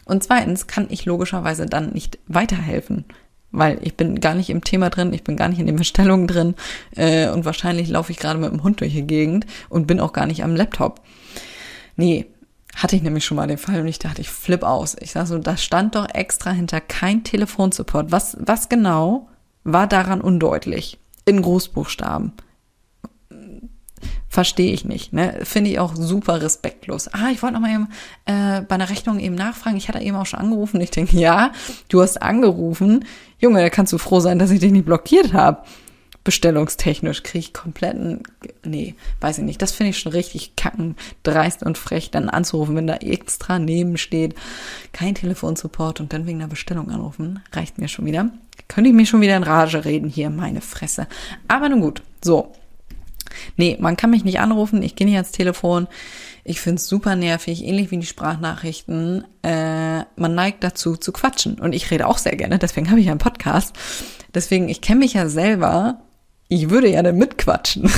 Und 0.06 0.24
zweitens 0.24 0.68
kann 0.68 0.86
ich 0.90 1.06
logischerweise 1.06 1.66
dann 1.66 1.90
nicht 1.90 2.20
weiterhelfen, 2.28 3.06
weil 3.52 3.80
ich 3.82 3.96
bin 3.96 4.20
gar 4.20 4.36
nicht 4.36 4.50
im 4.50 4.64
Thema 4.64 4.90
drin, 4.90 5.14
ich 5.14 5.24
bin 5.24 5.36
gar 5.36 5.48
nicht 5.48 5.60
in 5.60 5.66
den 5.66 5.76
Bestellungen 5.76 6.28
drin 6.28 6.56
äh, 6.96 7.30
und 7.30 7.46
wahrscheinlich 7.46 7.90
laufe 7.90 8.12
ich 8.12 8.20
gerade 8.20 8.40
mit 8.40 8.52
dem 8.52 8.64
Hund 8.64 8.82
durch 8.82 8.94
die 8.94 9.08
Gegend 9.08 9.46
und 9.70 9.88
bin 9.88 10.00
auch 10.00 10.14
gar 10.14 10.26
nicht 10.26 10.44
am 10.44 10.56
Laptop. 10.56 11.02
Nee, 11.96 12.28
hatte 12.76 12.96
ich 12.96 13.02
nämlich 13.02 13.26
schon 13.26 13.38
mal 13.38 13.48
den 13.48 13.58
Fall 13.58 13.82
und 13.82 13.88
ich 13.88 14.00
dachte, 14.00 14.22
ich 14.22 14.30
flipp 14.30 14.64
aus. 14.64 14.96
Ich 15.00 15.12
sag 15.12 15.28
so, 15.28 15.38
da 15.38 15.58
stand 15.58 15.96
doch 15.96 16.08
extra 16.14 16.52
hinter 16.52 16.80
kein 16.80 17.24
Telefonsupport. 17.24 18.12
Was, 18.12 18.38
was 18.40 18.70
genau 18.70 19.28
war 19.64 19.88
daran 19.88 20.22
undeutlich? 20.22 21.00
In 21.26 21.42
Großbuchstaben. 21.42 22.34
Verstehe 24.30 24.72
ich 24.72 24.86
nicht. 24.86 25.12
Ne? 25.12 25.40
Finde 25.44 25.72
ich 25.72 25.80
auch 25.80 25.96
super 25.96 26.42
respektlos. 26.42 27.08
Ah, 27.08 27.30
ich 27.32 27.42
wollte 27.42 27.56
noch 27.56 27.62
mal 27.62 27.74
eben 27.74 27.88
äh, 28.26 28.62
bei 28.62 28.76
einer 28.76 28.90
Rechnung 28.90 29.20
eben 29.20 29.34
nachfragen. 29.34 29.76
Ich 29.76 29.90
hatte 29.90 30.00
eben 30.00 30.16
auch 30.16 30.28
schon 30.28 30.40
angerufen. 30.40 30.80
Ich 30.82 30.92
denke, 30.92 31.18
ja, 31.18 31.52
du 31.90 32.02
hast 32.02 32.22
angerufen. 32.22 33.06
Junge, 33.40 33.62
da 33.62 33.70
kannst 33.70 33.92
du 33.92 33.98
froh 33.98 34.20
sein, 34.20 34.38
dass 34.38 34.52
ich 34.52 34.60
dich 34.60 34.72
nicht 34.72 34.86
blockiert 34.86 35.34
habe. 35.34 35.64
Bestellungstechnisch 36.24 37.24
kriege 37.24 37.40
ich 37.40 37.54
kompletten, 37.54 38.22
nee, 38.64 38.94
weiß 39.20 39.40
ich 39.40 39.46
nicht. 39.46 39.62
Das 39.62 39.72
finde 39.72 39.92
ich 39.92 40.00
schon 40.00 40.12
richtig 40.12 40.56
kacken, 40.56 40.96
dreist 41.24 41.64
und 41.64 41.78
frech, 41.78 42.12
dann 42.12 42.30
anzurufen, 42.30 42.76
wenn 42.76 42.88
da 42.88 42.98
extra 42.98 43.58
neben 43.58 43.98
steht, 43.98 44.36
kein 44.92 45.16
Telefonsupport 45.16 46.02
und 46.02 46.14
dann 46.14 46.28
wegen 46.28 46.40
der 46.40 46.48
Bestellung 46.48 46.92
anrufen, 46.92 47.42
reicht 47.54 47.80
mir 47.80 47.88
schon 47.88 48.06
wieder. 48.06 48.30
Könnte 48.68 48.90
ich 48.90 48.96
mich 48.96 49.10
schon 49.10 49.22
wieder 49.22 49.38
in 49.38 49.44
Rage 49.44 49.86
reden 49.86 50.10
hier, 50.10 50.30
meine 50.30 50.62
Fresse. 50.62 51.08
Aber 51.48 51.70
nun 51.70 51.82
gut, 51.82 52.04
so. 52.24 52.54
Nee, 53.58 53.78
man 53.80 53.98
kann 53.98 54.10
mich 54.10 54.24
nicht 54.24 54.40
anrufen, 54.40 54.82
ich 54.84 54.96
gehe 54.96 55.08
nicht 55.08 55.16
ans 55.16 55.32
Telefon. 55.32 55.88
Ich 56.44 56.62
finde 56.62 56.78
es 56.78 56.88
super 56.88 57.16
nervig, 57.16 57.64
ähnlich 57.64 57.92
wie 57.92 57.98
die 57.98 58.06
Sprachnachrichten. 58.06 59.24
Äh, 59.44 60.00
man 60.16 60.36
neigt 60.36 60.64
dazu 60.64 60.96
zu 60.96 61.12
quatschen. 61.12 61.60
Und 61.60 61.74
ich 61.74 61.92
rede 61.92 62.08
auch 62.08 62.18
sehr 62.18 62.36
gerne, 62.36 62.58
deswegen 62.60 62.90
habe 62.90 63.00
ich 63.00 63.10
einen 63.10 63.20
Podcast. 63.20 63.76
Deswegen, 64.34 64.70
ich 64.70 64.82
kenne 64.82 65.00
mich 65.00 65.14
ja 65.14 65.28
selber. 65.30 66.02
Ich 66.48 66.70
würde 66.70 66.90
ja 66.90 67.04
dann 67.04 67.18
mitquatschen. 67.18 67.90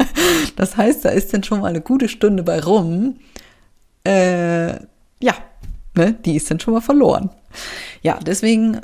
das 0.56 0.76
heißt, 0.76 1.04
da 1.04 1.10
ist 1.10 1.32
dann 1.32 1.44
schon 1.44 1.60
mal 1.60 1.68
eine 1.68 1.80
gute 1.80 2.08
Stunde 2.08 2.42
bei 2.42 2.60
rum. 2.60 3.18
Äh, 4.04 4.72
ja, 5.22 5.34
ne, 5.94 6.14
die 6.24 6.36
ist 6.36 6.50
dann 6.50 6.58
schon 6.58 6.74
mal 6.74 6.80
verloren. 6.80 7.30
Ja, 8.02 8.18
deswegen 8.18 8.80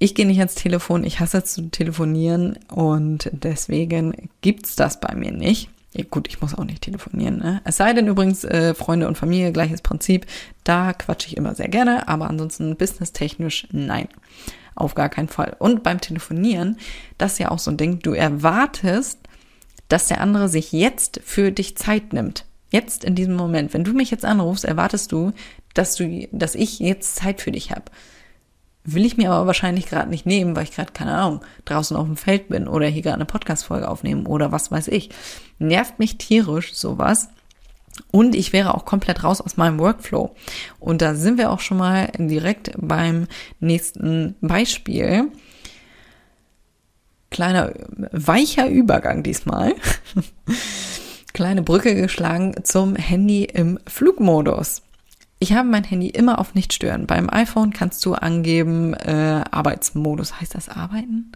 ich 0.00 0.14
gehe 0.14 0.26
nicht 0.26 0.38
ans 0.38 0.54
Telefon, 0.54 1.04
ich 1.04 1.20
hasse 1.20 1.44
zu 1.44 1.68
telefonieren 1.68 2.58
und 2.68 3.30
deswegen 3.32 4.30
gibt's 4.40 4.74
das 4.74 4.98
bei 4.98 5.14
mir 5.14 5.30
nicht. 5.30 5.68
Gut, 6.10 6.26
ich 6.26 6.40
muss 6.40 6.54
auch 6.54 6.64
nicht 6.64 6.82
telefonieren. 6.82 7.38
Ne? 7.38 7.60
Es 7.64 7.76
sei 7.76 7.92
denn 7.92 8.06
übrigens, 8.06 8.44
äh, 8.44 8.74
Freunde 8.74 9.08
und 9.08 9.18
Familie, 9.18 9.52
gleiches 9.52 9.82
Prinzip. 9.82 10.24
Da 10.64 10.94
quatsche 10.94 11.28
ich 11.28 11.36
immer 11.36 11.54
sehr 11.54 11.68
gerne, 11.68 12.08
aber 12.08 12.30
ansonsten 12.30 12.76
businesstechnisch 12.76 13.68
nein. 13.72 14.08
Auf 14.74 14.94
gar 14.94 15.10
keinen 15.10 15.28
Fall. 15.28 15.54
Und 15.58 15.82
beim 15.82 16.00
Telefonieren, 16.00 16.78
das 17.18 17.32
ist 17.32 17.38
ja 17.40 17.50
auch 17.50 17.58
so 17.58 17.70
ein 17.70 17.76
Ding, 17.76 17.98
du 17.98 18.12
erwartest, 18.12 19.18
dass 19.88 20.06
der 20.06 20.22
andere 20.22 20.48
sich 20.48 20.72
jetzt 20.72 21.20
für 21.24 21.52
dich 21.52 21.76
Zeit 21.76 22.14
nimmt. 22.14 22.46
Jetzt 22.70 23.04
in 23.04 23.16
diesem 23.16 23.34
Moment. 23.34 23.74
Wenn 23.74 23.84
du 23.84 23.92
mich 23.92 24.10
jetzt 24.10 24.24
anrufst, 24.24 24.64
erwartest 24.64 25.12
du, 25.12 25.32
dass 25.74 25.96
du, 25.96 26.26
dass 26.32 26.54
ich 26.54 26.78
jetzt 26.78 27.16
Zeit 27.16 27.42
für 27.42 27.50
dich 27.50 27.72
habe. 27.72 27.90
Will 28.84 29.04
ich 29.04 29.18
mir 29.18 29.30
aber 29.30 29.46
wahrscheinlich 29.46 29.86
gerade 29.86 30.08
nicht 30.08 30.24
nehmen, 30.24 30.56
weil 30.56 30.64
ich 30.64 30.72
gerade, 30.72 30.92
keine 30.92 31.14
Ahnung, 31.14 31.44
draußen 31.66 31.96
auf 31.96 32.06
dem 32.06 32.16
Feld 32.16 32.48
bin 32.48 32.66
oder 32.66 32.86
hier 32.86 33.02
gerade 33.02 33.16
eine 33.16 33.26
Podcast-Folge 33.26 33.88
aufnehmen 33.88 34.26
oder 34.26 34.52
was 34.52 34.70
weiß 34.70 34.88
ich. 34.88 35.10
Nervt 35.58 35.98
mich 35.98 36.16
tierisch 36.16 36.74
sowas. 36.74 37.28
Und 38.10 38.34
ich 38.34 38.52
wäre 38.52 38.74
auch 38.74 38.86
komplett 38.86 39.22
raus 39.22 39.40
aus 39.42 39.58
meinem 39.58 39.78
Workflow. 39.78 40.34
Und 40.78 41.02
da 41.02 41.14
sind 41.14 41.36
wir 41.36 41.50
auch 41.50 41.60
schon 41.60 41.76
mal 41.76 42.10
direkt 42.18 42.72
beim 42.76 43.26
nächsten 43.58 44.36
Beispiel. 44.40 45.30
Kleiner 47.30 47.72
weicher 48.10 48.68
Übergang 48.68 49.22
diesmal. 49.22 49.74
Kleine 51.34 51.62
Brücke 51.62 51.94
geschlagen 51.94 52.54
zum 52.64 52.96
Handy 52.96 53.44
im 53.44 53.78
Flugmodus. 53.86 54.82
Ich 55.42 55.54
habe 55.54 55.66
mein 55.66 55.84
Handy 55.84 56.08
immer 56.08 56.38
auf 56.38 56.54
nicht 56.54 56.74
stören. 56.74 57.06
Beim 57.06 57.30
iPhone 57.30 57.72
kannst 57.72 58.04
du 58.04 58.12
angeben 58.12 58.92
äh, 58.92 59.42
Arbeitsmodus. 59.50 60.38
Heißt 60.38 60.54
das 60.54 60.68
Arbeiten? 60.68 61.32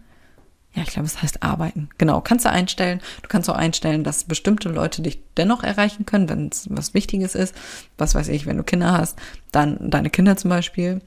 Ja, 0.75 0.83
ich 0.83 0.89
glaube, 0.89 1.07
es 1.07 1.23
heißt 1.23 1.41
Arbeiten. 1.41 1.89
Genau, 1.97 2.21
kannst 2.21 2.45
du 2.45 2.51
einstellen. 2.51 3.01
Du 3.23 3.29
kannst 3.29 3.49
auch 3.49 3.55
einstellen, 3.55 4.03
dass 4.03 4.25
bestimmte 4.25 4.69
Leute 4.69 5.01
dich 5.01 5.23
dennoch 5.37 5.63
erreichen 5.63 6.05
können, 6.05 6.29
wenn 6.29 6.49
es 6.49 6.67
was 6.69 6.93
Wichtiges 6.93 7.33
ist. 7.33 7.55
Was 7.97 8.13
weiß 8.13 8.27
ich, 8.27 8.45
wenn 8.45 8.57
du 8.57 8.63
Kinder 8.63 8.91
hast, 8.91 9.17
dann 9.51 9.89
deine 9.89 10.11
Kinder 10.11 10.37
zum 10.37 10.49
Beispiel 10.49 11.01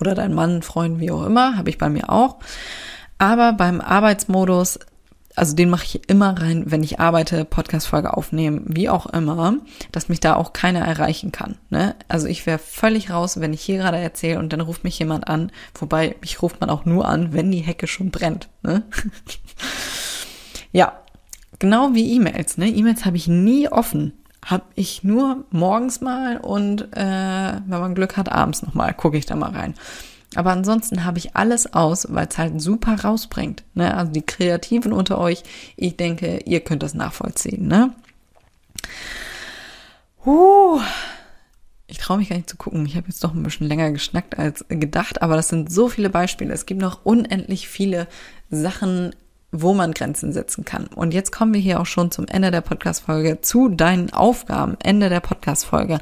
oder 0.00 0.16
dein 0.16 0.34
Mann, 0.34 0.62
Freund, 0.62 0.98
wie 0.98 1.12
auch 1.12 1.24
immer, 1.24 1.56
habe 1.56 1.70
ich 1.70 1.78
bei 1.78 1.88
mir 1.88 2.10
auch. 2.10 2.38
Aber 3.18 3.52
beim 3.52 3.80
Arbeitsmodus 3.80 4.80
also 5.36 5.54
den 5.54 5.68
mache 5.68 5.84
ich 5.84 6.08
immer 6.08 6.40
rein, 6.40 6.64
wenn 6.66 6.82
ich 6.82 6.98
arbeite, 6.98 7.44
Podcast-Folge 7.44 8.16
aufnehmen, 8.16 8.64
wie 8.66 8.88
auch 8.88 9.04
immer, 9.06 9.58
dass 9.92 10.08
mich 10.08 10.18
da 10.18 10.34
auch 10.34 10.54
keiner 10.54 10.80
erreichen 10.80 11.30
kann. 11.30 11.56
Ne? 11.68 11.94
Also 12.08 12.26
ich 12.26 12.46
wäre 12.46 12.58
völlig 12.58 13.10
raus, 13.10 13.38
wenn 13.38 13.52
ich 13.52 13.60
hier 13.60 13.76
gerade 13.76 13.98
erzähle 13.98 14.38
und 14.38 14.52
dann 14.54 14.62
ruft 14.62 14.82
mich 14.82 14.98
jemand 14.98 15.28
an, 15.28 15.52
wobei 15.74 16.16
mich 16.22 16.40
ruft 16.40 16.60
man 16.60 16.70
auch 16.70 16.86
nur 16.86 17.06
an, 17.06 17.34
wenn 17.34 17.52
die 17.52 17.60
Hecke 17.60 17.86
schon 17.86 18.10
brennt. 18.10 18.48
Ne? 18.62 18.82
ja, 20.72 21.00
genau 21.58 21.90
wie 21.92 22.14
E-Mails. 22.14 22.56
Ne? 22.56 22.68
E-Mails 22.70 23.04
habe 23.04 23.18
ich 23.18 23.28
nie 23.28 23.68
offen. 23.68 24.14
Habe 24.42 24.64
ich 24.74 25.04
nur 25.04 25.44
morgens 25.50 26.00
mal 26.00 26.38
und 26.38 26.96
äh, 26.96 27.60
wenn 27.66 27.80
man 27.80 27.94
Glück 27.94 28.16
hat, 28.16 28.32
abends 28.32 28.62
nochmal, 28.62 28.94
gucke 28.94 29.18
ich 29.18 29.26
da 29.26 29.36
mal 29.36 29.50
rein. 29.50 29.74
Aber 30.36 30.52
ansonsten 30.52 31.04
habe 31.04 31.18
ich 31.18 31.34
alles 31.34 31.72
aus, 31.72 32.06
weil 32.10 32.28
es 32.28 32.38
halt 32.38 32.60
super 32.60 33.00
rausbringt. 33.00 33.64
Ne? 33.74 33.94
Also 33.94 34.12
die 34.12 34.22
Kreativen 34.22 34.92
unter 34.92 35.18
euch, 35.18 35.42
ich 35.76 35.96
denke, 35.96 36.40
ihr 36.44 36.60
könnt 36.60 36.82
das 36.82 36.94
nachvollziehen. 36.94 37.66
Ne? 37.66 37.92
Uh, 40.24 40.80
ich 41.86 41.98
traue 41.98 42.18
mich 42.18 42.28
gar 42.28 42.36
nicht 42.36 42.50
zu 42.50 42.56
gucken. 42.56 42.84
Ich 42.84 42.96
habe 42.96 43.06
jetzt 43.08 43.22
doch 43.22 43.32
ein 43.32 43.42
bisschen 43.42 43.68
länger 43.68 43.92
geschnackt 43.92 44.38
als 44.38 44.64
gedacht, 44.68 45.22
aber 45.22 45.36
das 45.36 45.48
sind 45.48 45.72
so 45.72 45.88
viele 45.88 46.10
Beispiele. 46.10 46.52
Es 46.52 46.66
gibt 46.66 46.80
noch 46.80 47.04
unendlich 47.04 47.68
viele 47.68 48.08
Sachen, 48.50 49.14
wo 49.52 49.72
man 49.72 49.92
Grenzen 49.92 50.32
setzen 50.32 50.64
kann. 50.64 50.86
Und 50.88 51.14
jetzt 51.14 51.32
kommen 51.32 51.54
wir 51.54 51.60
hier 51.60 51.80
auch 51.80 51.86
schon 51.86 52.10
zum 52.10 52.26
Ende 52.26 52.50
der 52.50 52.60
Podcast-Folge, 52.60 53.40
zu 53.40 53.68
deinen 53.68 54.12
Aufgaben, 54.12 54.76
Ende 54.82 55.08
der 55.08 55.20
Podcast-Folge. 55.20 56.00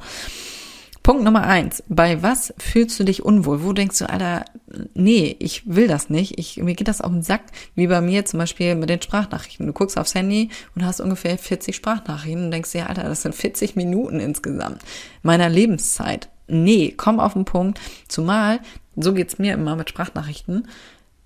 Punkt 1.04 1.22
Nummer 1.22 1.42
eins. 1.42 1.84
Bei 1.86 2.22
was 2.22 2.54
fühlst 2.56 2.98
du 2.98 3.04
dich 3.04 3.22
unwohl? 3.22 3.62
Wo 3.62 3.74
denkst 3.74 3.98
du, 3.98 4.08
Alter, 4.08 4.46
nee, 4.94 5.36
ich 5.38 5.62
will 5.66 5.86
das 5.86 6.08
nicht. 6.08 6.38
Ich, 6.38 6.56
mir 6.56 6.74
geht 6.74 6.88
das 6.88 7.02
auf 7.02 7.12
den 7.12 7.20
Sack, 7.20 7.42
wie 7.74 7.88
bei 7.88 8.00
mir 8.00 8.24
zum 8.24 8.38
Beispiel 8.38 8.74
mit 8.74 8.88
den 8.88 9.02
Sprachnachrichten. 9.02 9.66
Du 9.66 9.74
guckst 9.74 9.98
aufs 9.98 10.14
Handy 10.14 10.48
und 10.74 10.82
hast 10.82 11.00
ungefähr 11.00 11.36
40 11.36 11.76
Sprachnachrichten 11.76 12.46
und 12.46 12.50
denkst 12.52 12.72
dir, 12.72 12.88
Alter, 12.88 13.02
das 13.02 13.20
sind 13.20 13.34
40 13.34 13.76
Minuten 13.76 14.18
insgesamt 14.18 14.80
meiner 15.22 15.50
Lebenszeit. 15.50 16.30
Nee, 16.48 16.94
komm 16.96 17.20
auf 17.20 17.34
den 17.34 17.44
Punkt. 17.44 17.78
Zumal, 18.08 18.60
so 18.96 19.12
geht's 19.12 19.38
mir 19.38 19.52
immer 19.52 19.76
mit 19.76 19.90
Sprachnachrichten. 19.90 20.68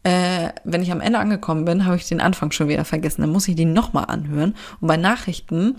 Äh, 0.03 0.49
wenn 0.65 0.83
ich 0.83 0.91
am 0.91 1.01
Ende 1.01 1.21
angekommen 1.21 1.65
bin, 1.65 1.85
habe 1.85 1.95
ich 1.95 2.09
den 2.09 2.21
Anfang 2.21 2.51
schon 2.51 2.67
wieder 2.67 2.85
vergessen. 2.85 3.21
Dann 3.21 3.31
muss 3.31 3.47
ich 3.47 3.55
die 3.55 3.65
nochmal 3.65 4.07
anhören. 4.07 4.57
Und 4.81 4.89
bei 4.89 4.97
Nachrichten 4.97 5.77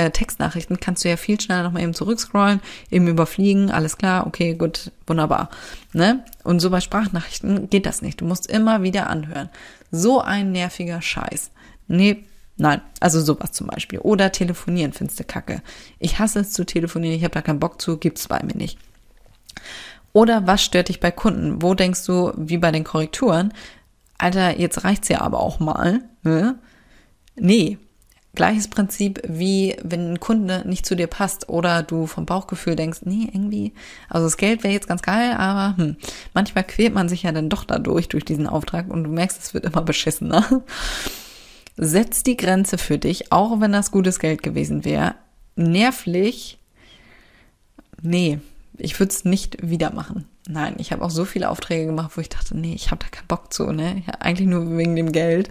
äh, 0.00 0.10
Textnachrichten 0.10 0.80
kannst 0.80 1.04
du 1.04 1.08
ja 1.08 1.16
viel 1.16 1.40
schneller 1.40 1.62
nochmal 1.62 1.82
eben 1.82 1.94
zurückscrollen, 1.94 2.60
eben 2.90 3.06
überfliegen, 3.06 3.70
alles 3.70 3.98
klar, 3.98 4.26
okay, 4.26 4.54
gut, 4.54 4.92
wunderbar. 5.06 5.50
Ne? 5.92 6.24
Und 6.42 6.60
so 6.60 6.70
bei 6.70 6.80
Sprachnachrichten 6.80 7.68
geht 7.68 7.86
das 7.86 8.02
nicht. 8.02 8.20
Du 8.20 8.24
musst 8.24 8.46
immer 8.46 8.82
wieder 8.82 9.10
anhören. 9.10 9.50
So 9.90 10.20
ein 10.20 10.52
nerviger 10.52 11.02
Scheiß. 11.02 11.50
Nee, 11.88 12.24
nein, 12.56 12.80
also 13.00 13.20
sowas 13.20 13.52
zum 13.52 13.66
Beispiel. 13.66 13.98
Oder 13.98 14.32
telefonieren 14.32 14.92
findest 14.92 15.20
du 15.20 15.24
kacke. 15.24 15.62
Ich 15.98 16.18
hasse 16.18 16.40
es 16.40 16.52
zu 16.52 16.64
telefonieren, 16.64 17.16
ich 17.16 17.24
habe 17.24 17.34
da 17.34 17.42
keinen 17.42 17.60
Bock 17.60 17.80
zu, 17.80 17.98
gibt's 17.98 18.28
bei 18.28 18.42
mir 18.42 18.56
nicht. 18.56 18.78
Oder 20.12 20.46
was 20.46 20.62
stört 20.62 20.88
dich 20.88 21.00
bei 21.00 21.10
Kunden? 21.10 21.62
Wo 21.62 21.74
denkst 21.74 22.04
du, 22.06 22.32
wie 22.36 22.58
bei 22.58 22.72
den 22.72 22.84
Korrekturen, 22.84 23.52
Alter, 24.18 24.58
jetzt 24.58 24.84
reicht's 24.84 25.08
ja 25.08 25.20
aber 25.20 25.40
auch 25.40 25.60
mal. 25.60 26.00
Ne? 26.22 26.58
Nee, 27.36 27.78
gleiches 28.34 28.68
Prinzip 28.68 29.20
wie 29.26 29.76
wenn 29.82 30.12
ein 30.12 30.20
Kunde 30.20 30.62
nicht 30.66 30.86
zu 30.86 30.94
dir 30.94 31.08
passt 31.08 31.48
oder 31.48 31.82
du 31.82 32.06
vom 32.06 32.26
Bauchgefühl 32.26 32.76
denkst, 32.76 33.00
nee, 33.04 33.28
irgendwie, 33.32 33.72
also 34.08 34.26
das 34.26 34.36
Geld 34.36 34.62
wäre 34.62 34.72
jetzt 34.72 34.88
ganz 34.88 35.02
geil, 35.02 35.32
aber 35.32 35.76
hm, 35.76 35.96
manchmal 36.32 36.64
quält 36.64 36.94
man 36.94 37.08
sich 37.08 37.24
ja 37.24 37.32
dann 37.32 37.48
doch 37.48 37.64
dadurch, 37.64 38.08
durch 38.08 38.24
diesen 38.24 38.46
Auftrag 38.46 38.88
und 38.88 39.04
du 39.04 39.10
merkst, 39.10 39.40
es 39.42 39.54
wird 39.54 39.64
immer 39.64 39.82
beschissener. 39.82 40.62
Setz 41.76 42.22
die 42.22 42.36
Grenze 42.36 42.78
für 42.78 42.98
dich, 42.98 43.32
auch 43.32 43.60
wenn 43.60 43.72
das 43.72 43.90
gutes 43.90 44.18
Geld 44.18 44.42
gewesen 44.42 44.84
wäre. 44.84 45.14
Nervlich, 45.56 46.58
nee, 48.02 48.38
ich 48.76 48.98
würde 48.98 49.12
es 49.12 49.24
nicht 49.24 49.56
wieder 49.68 49.92
machen. 49.92 50.26
Nein, 50.48 50.74
ich 50.78 50.92
habe 50.92 51.04
auch 51.04 51.10
so 51.10 51.24
viele 51.24 51.48
Aufträge 51.48 51.86
gemacht, 51.86 52.12
wo 52.16 52.20
ich 52.20 52.28
dachte, 52.28 52.56
nee, 52.56 52.74
ich 52.74 52.90
habe 52.90 53.04
da 53.04 53.08
keinen 53.10 53.28
Bock 53.28 53.52
zu, 53.52 53.72
ne? 53.72 54.02
Ja, 54.06 54.14
eigentlich 54.20 54.48
nur 54.48 54.76
wegen 54.76 54.96
dem 54.96 55.12
Geld. 55.12 55.50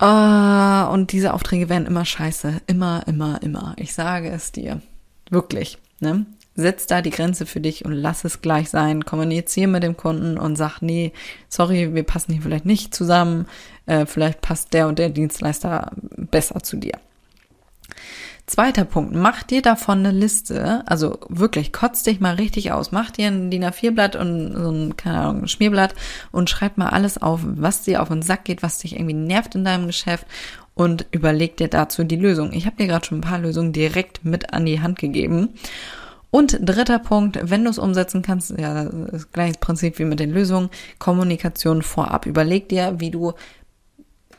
Uh, 0.00 0.92
und 0.92 1.10
diese 1.10 1.34
Aufträge 1.34 1.68
werden 1.68 1.86
immer 1.86 2.04
scheiße. 2.04 2.60
Immer, 2.66 3.02
immer, 3.06 3.42
immer. 3.42 3.74
Ich 3.78 3.94
sage 3.94 4.28
es 4.28 4.52
dir. 4.52 4.80
Wirklich. 5.30 5.78
Ne? 6.00 6.26
Setz 6.54 6.86
da 6.86 7.02
die 7.02 7.10
Grenze 7.10 7.46
für 7.46 7.60
dich 7.60 7.84
und 7.84 7.92
lass 7.92 8.24
es 8.24 8.40
gleich 8.40 8.70
sein. 8.70 9.04
Kommuniziere 9.04 9.68
mit 9.68 9.82
dem 9.82 9.96
Kunden 9.96 10.38
und 10.38 10.56
sag, 10.56 10.80
nee, 10.82 11.12
sorry, 11.48 11.94
wir 11.94 12.04
passen 12.04 12.32
hier 12.32 12.42
vielleicht 12.42 12.64
nicht 12.64 12.94
zusammen. 12.94 13.46
Äh, 13.86 14.06
vielleicht 14.06 14.40
passt 14.40 14.72
der 14.72 14.86
und 14.86 14.98
der 14.98 15.10
Dienstleister 15.10 15.92
besser 16.16 16.62
zu 16.62 16.76
dir. 16.76 16.98
Zweiter 18.48 18.86
Punkt, 18.86 19.14
mach 19.14 19.42
dir 19.42 19.60
davon 19.60 19.98
eine 19.98 20.10
Liste, 20.10 20.82
also 20.86 21.18
wirklich, 21.28 21.70
kotz 21.70 22.02
dich 22.02 22.18
mal 22.18 22.36
richtig 22.36 22.72
aus, 22.72 22.92
mach 22.92 23.10
dir 23.10 23.26
ein 23.26 23.50
DIN 23.50 23.62
A4-Blatt 23.62 24.16
und 24.16 24.54
so 24.54 24.70
ein, 24.70 24.96
keine 24.96 25.20
Ahnung, 25.20 25.42
ein 25.42 25.48
Schmierblatt 25.48 25.94
und 26.32 26.48
schreib 26.48 26.78
mal 26.78 26.88
alles 26.88 27.20
auf, 27.20 27.40
was 27.44 27.82
dir 27.82 28.00
auf 28.00 28.08
den 28.08 28.22
Sack 28.22 28.46
geht, 28.46 28.62
was 28.62 28.78
dich 28.78 28.94
irgendwie 28.94 29.12
nervt 29.12 29.54
in 29.54 29.66
deinem 29.66 29.86
Geschäft 29.86 30.26
und 30.74 31.04
überleg 31.10 31.58
dir 31.58 31.68
dazu 31.68 32.04
die 32.04 32.16
Lösung. 32.16 32.54
Ich 32.54 32.64
habe 32.64 32.76
dir 32.76 32.86
gerade 32.86 33.04
schon 33.04 33.18
ein 33.18 33.20
paar 33.20 33.38
Lösungen 33.38 33.74
direkt 33.74 34.24
mit 34.24 34.54
an 34.54 34.64
die 34.64 34.80
Hand 34.80 34.98
gegeben. 34.98 35.50
Und 36.30 36.58
dritter 36.62 37.00
Punkt, 37.00 37.38
wenn 37.42 37.64
du 37.64 37.70
es 37.70 37.78
umsetzen 37.78 38.22
kannst, 38.22 38.58
ja, 38.58 38.84
das 38.84 39.30
gleiche 39.30 39.58
Prinzip 39.60 39.98
wie 39.98 40.06
mit 40.06 40.20
den 40.20 40.30
Lösungen, 40.30 40.70
Kommunikation 40.98 41.82
vorab. 41.82 42.24
Überleg 42.24 42.70
dir, 42.70 42.94
wie 42.98 43.10
du 43.10 43.34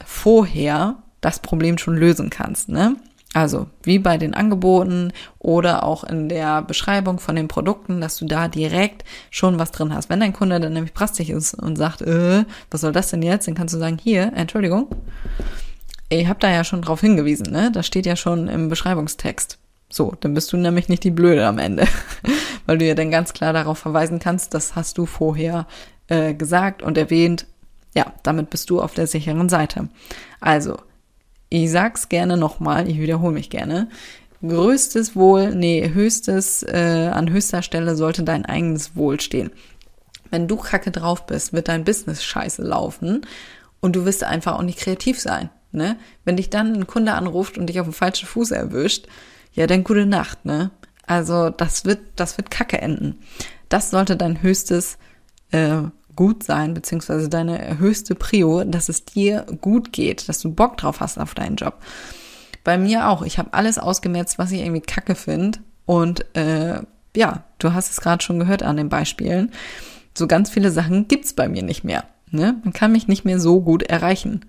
vorher 0.03 0.95
das 1.21 1.39
Problem 1.39 1.77
schon 1.77 1.95
lösen 1.95 2.31
kannst, 2.31 2.69
ne? 2.69 2.95
Also 3.33 3.67
wie 3.83 3.99
bei 3.99 4.17
den 4.17 4.33
Angeboten 4.33 5.13
oder 5.37 5.83
auch 5.83 6.03
in 6.03 6.29
der 6.29 6.63
Beschreibung 6.63 7.19
von 7.19 7.35
den 7.35 7.47
Produkten, 7.47 8.01
dass 8.01 8.17
du 8.17 8.25
da 8.25 8.47
direkt 8.47 9.03
schon 9.29 9.59
was 9.59 9.71
drin 9.71 9.93
hast. 9.93 10.09
Wenn 10.09 10.19
dein 10.19 10.33
Kunde 10.33 10.59
dann 10.59 10.73
nämlich 10.73 10.95
prastig 10.95 11.29
ist 11.29 11.53
und 11.53 11.77
sagt, 11.77 12.01
äh, 12.01 12.43
was 12.71 12.81
soll 12.81 12.91
das 12.91 13.11
denn 13.11 13.21
jetzt, 13.21 13.47
dann 13.47 13.53
kannst 13.53 13.75
du 13.75 13.79
sagen, 13.79 13.99
hier, 14.01 14.33
Entschuldigung, 14.35 14.87
ich 16.09 16.27
habe 16.27 16.39
da 16.39 16.49
ja 16.49 16.63
schon 16.63 16.81
drauf 16.81 17.01
hingewiesen, 17.01 17.51
ne? 17.51 17.71
Das 17.71 17.85
steht 17.85 18.07
ja 18.07 18.15
schon 18.15 18.47
im 18.47 18.67
Beschreibungstext. 18.67 19.59
So, 19.91 20.15
dann 20.19 20.33
bist 20.33 20.51
du 20.51 20.57
nämlich 20.57 20.89
nicht 20.89 21.03
die 21.03 21.11
Blöde 21.11 21.45
am 21.45 21.59
Ende, 21.59 21.87
weil 22.65 22.79
du 22.79 22.85
ja 22.85 22.95
dann 22.95 23.11
ganz 23.11 23.33
klar 23.33 23.53
darauf 23.53 23.77
verweisen 23.77 24.17
kannst, 24.17 24.55
das 24.55 24.75
hast 24.75 24.97
du 24.97 25.05
vorher 25.05 25.67
äh, 26.07 26.33
gesagt 26.33 26.81
und 26.81 26.97
erwähnt. 26.97 27.45
Ja, 27.95 28.13
damit 28.23 28.49
bist 28.49 28.69
du 28.69 28.81
auf 28.81 28.93
der 28.93 29.07
sicheren 29.07 29.49
Seite. 29.49 29.89
Also, 30.41 30.77
ich 31.49 31.71
sag's 31.71 32.09
gerne 32.09 32.37
nochmal, 32.37 32.87
ich 32.87 32.99
wiederhole 32.99 33.33
mich 33.33 33.49
gerne. 33.49 33.89
Größtes 34.41 35.15
Wohl, 35.15 35.53
nee, 35.53 35.91
höchstes, 35.93 36.63
äh, 36.63 37.09
an 37.13 37.29
höchster 37.29 37.61
Stelle 37.61 37.95
sollte 37.95 38.23
dein 38.23 38.45
eigenes 38.45 38.95
Wohl 38.95 39.19
stehen. 39.19 39.51
Wenn 40.31 40.47
du 40.47 40.55
kacke 40.55 40.91
drauf 40.91 41.25
bist, 41.25 41.53
wird 41.53 41.67
dein 41.67 41.83
Business 41.83 42.23
scheiße 42.23 42.61
laufen 42.61 43.25
und 43.81 43.95
du 43.95 44.05
wirst 44.05 44.23
einfach 44.23 44.57
auch 44.57 44.63
nicht 44.63 44.79
kreativ 44.79 45.19
sein. 45.19 45.49
Ne? 45.71 45.97
Wenn 46.23 46.37
dich 46.37 46.49
dann 46.49 46.73
ein 46.73 46.87
Kunde 46.87 47.13
anruft 47.13 47.57
und 47.57 47.67
dich 47.67 47.79
auf 47.79 47.87
den 47.87 47.93
falschen 47.93 48.27
Fuß 48.27 48.51
erwischt, 48.51 49.07
ja, 49.53 49.67
dann 49.67 49.83
gute 49.83 50.05
Nacht, 50.05 50.45
ne? 50.45 50.71
Also 51.05 51.49
das 51.49 51.85
wird, 51.85 51.99
das 52.15 52.37
wird 52.37 52.51
kacke 52.51 52.79
enden. 52.79 53.19
Das 53.67 53.89
sollte 53.89 54.15
dein 54.15 54.43
höchstes 54.43 54.99
äh, 55.51 55.81
gut 56.19 56.43
sein, 56.43 56.73
beziehungsweise 56.73 57.29
deine 57.29 57.79
höchste 57.79 58.13
Prio, 58.13 58.65
dass 58.65 58.89
es 58.89 59.05
dir 59.05 59.45
gut 59.61 59.93
geht, 59.93 60.27
dass 60.27 60.41
du 60.41 60.51
Bock 60.51 60.75
drauf 60.75 60.99
hast 60.99 61.17
auf 61.17 61.33
deinen 61.33 61.55
Job. 61.55 61.75
Bei 62.65 62.77
mir 62.77 63.07
auch. 63.07 63.21
Ich 63.21 63.39
habe 63.39 63.53
alles 63.53 63.77
ausgemerzt, 63.77 64.37
was 64.37 64.51
ich 64.51 64.59
irgendwie 64.59 64.81
kacke 64.81 65.15
finde. 65.15 65.59
Und 65.85 66.25
äh, 66.35 66.81
ja, 67.15 67.43
du 67.59 67.73
hast 67.73 67.89
es 67.89 68.01
gerade 68.01 68.21
schon 68.21 68.37
gehört 68.37 68.63
an 68.63 68.75
den 68.75 68.89
Beispielen. 68.89 69.53
So 70.13 70.27
ganz 70.27 70.49
viele 70.49 70.71
Sachen 70.71 71.07
gibt's 71.07 71.31
bei 71.31 71.47
mir 71.47 71.63
nicht 71.63 71.85
mehr. 71.85 72.03
Ne? 72.31 72.57
Man 72.65 72.73
kann 72.73 72.91
mich 72.91 73.07
nicht 73.07 73.23
mehr 73.23 73.39
so 73.39 73.61
gut 73.61 73.83
erreichen. 73.83 74.41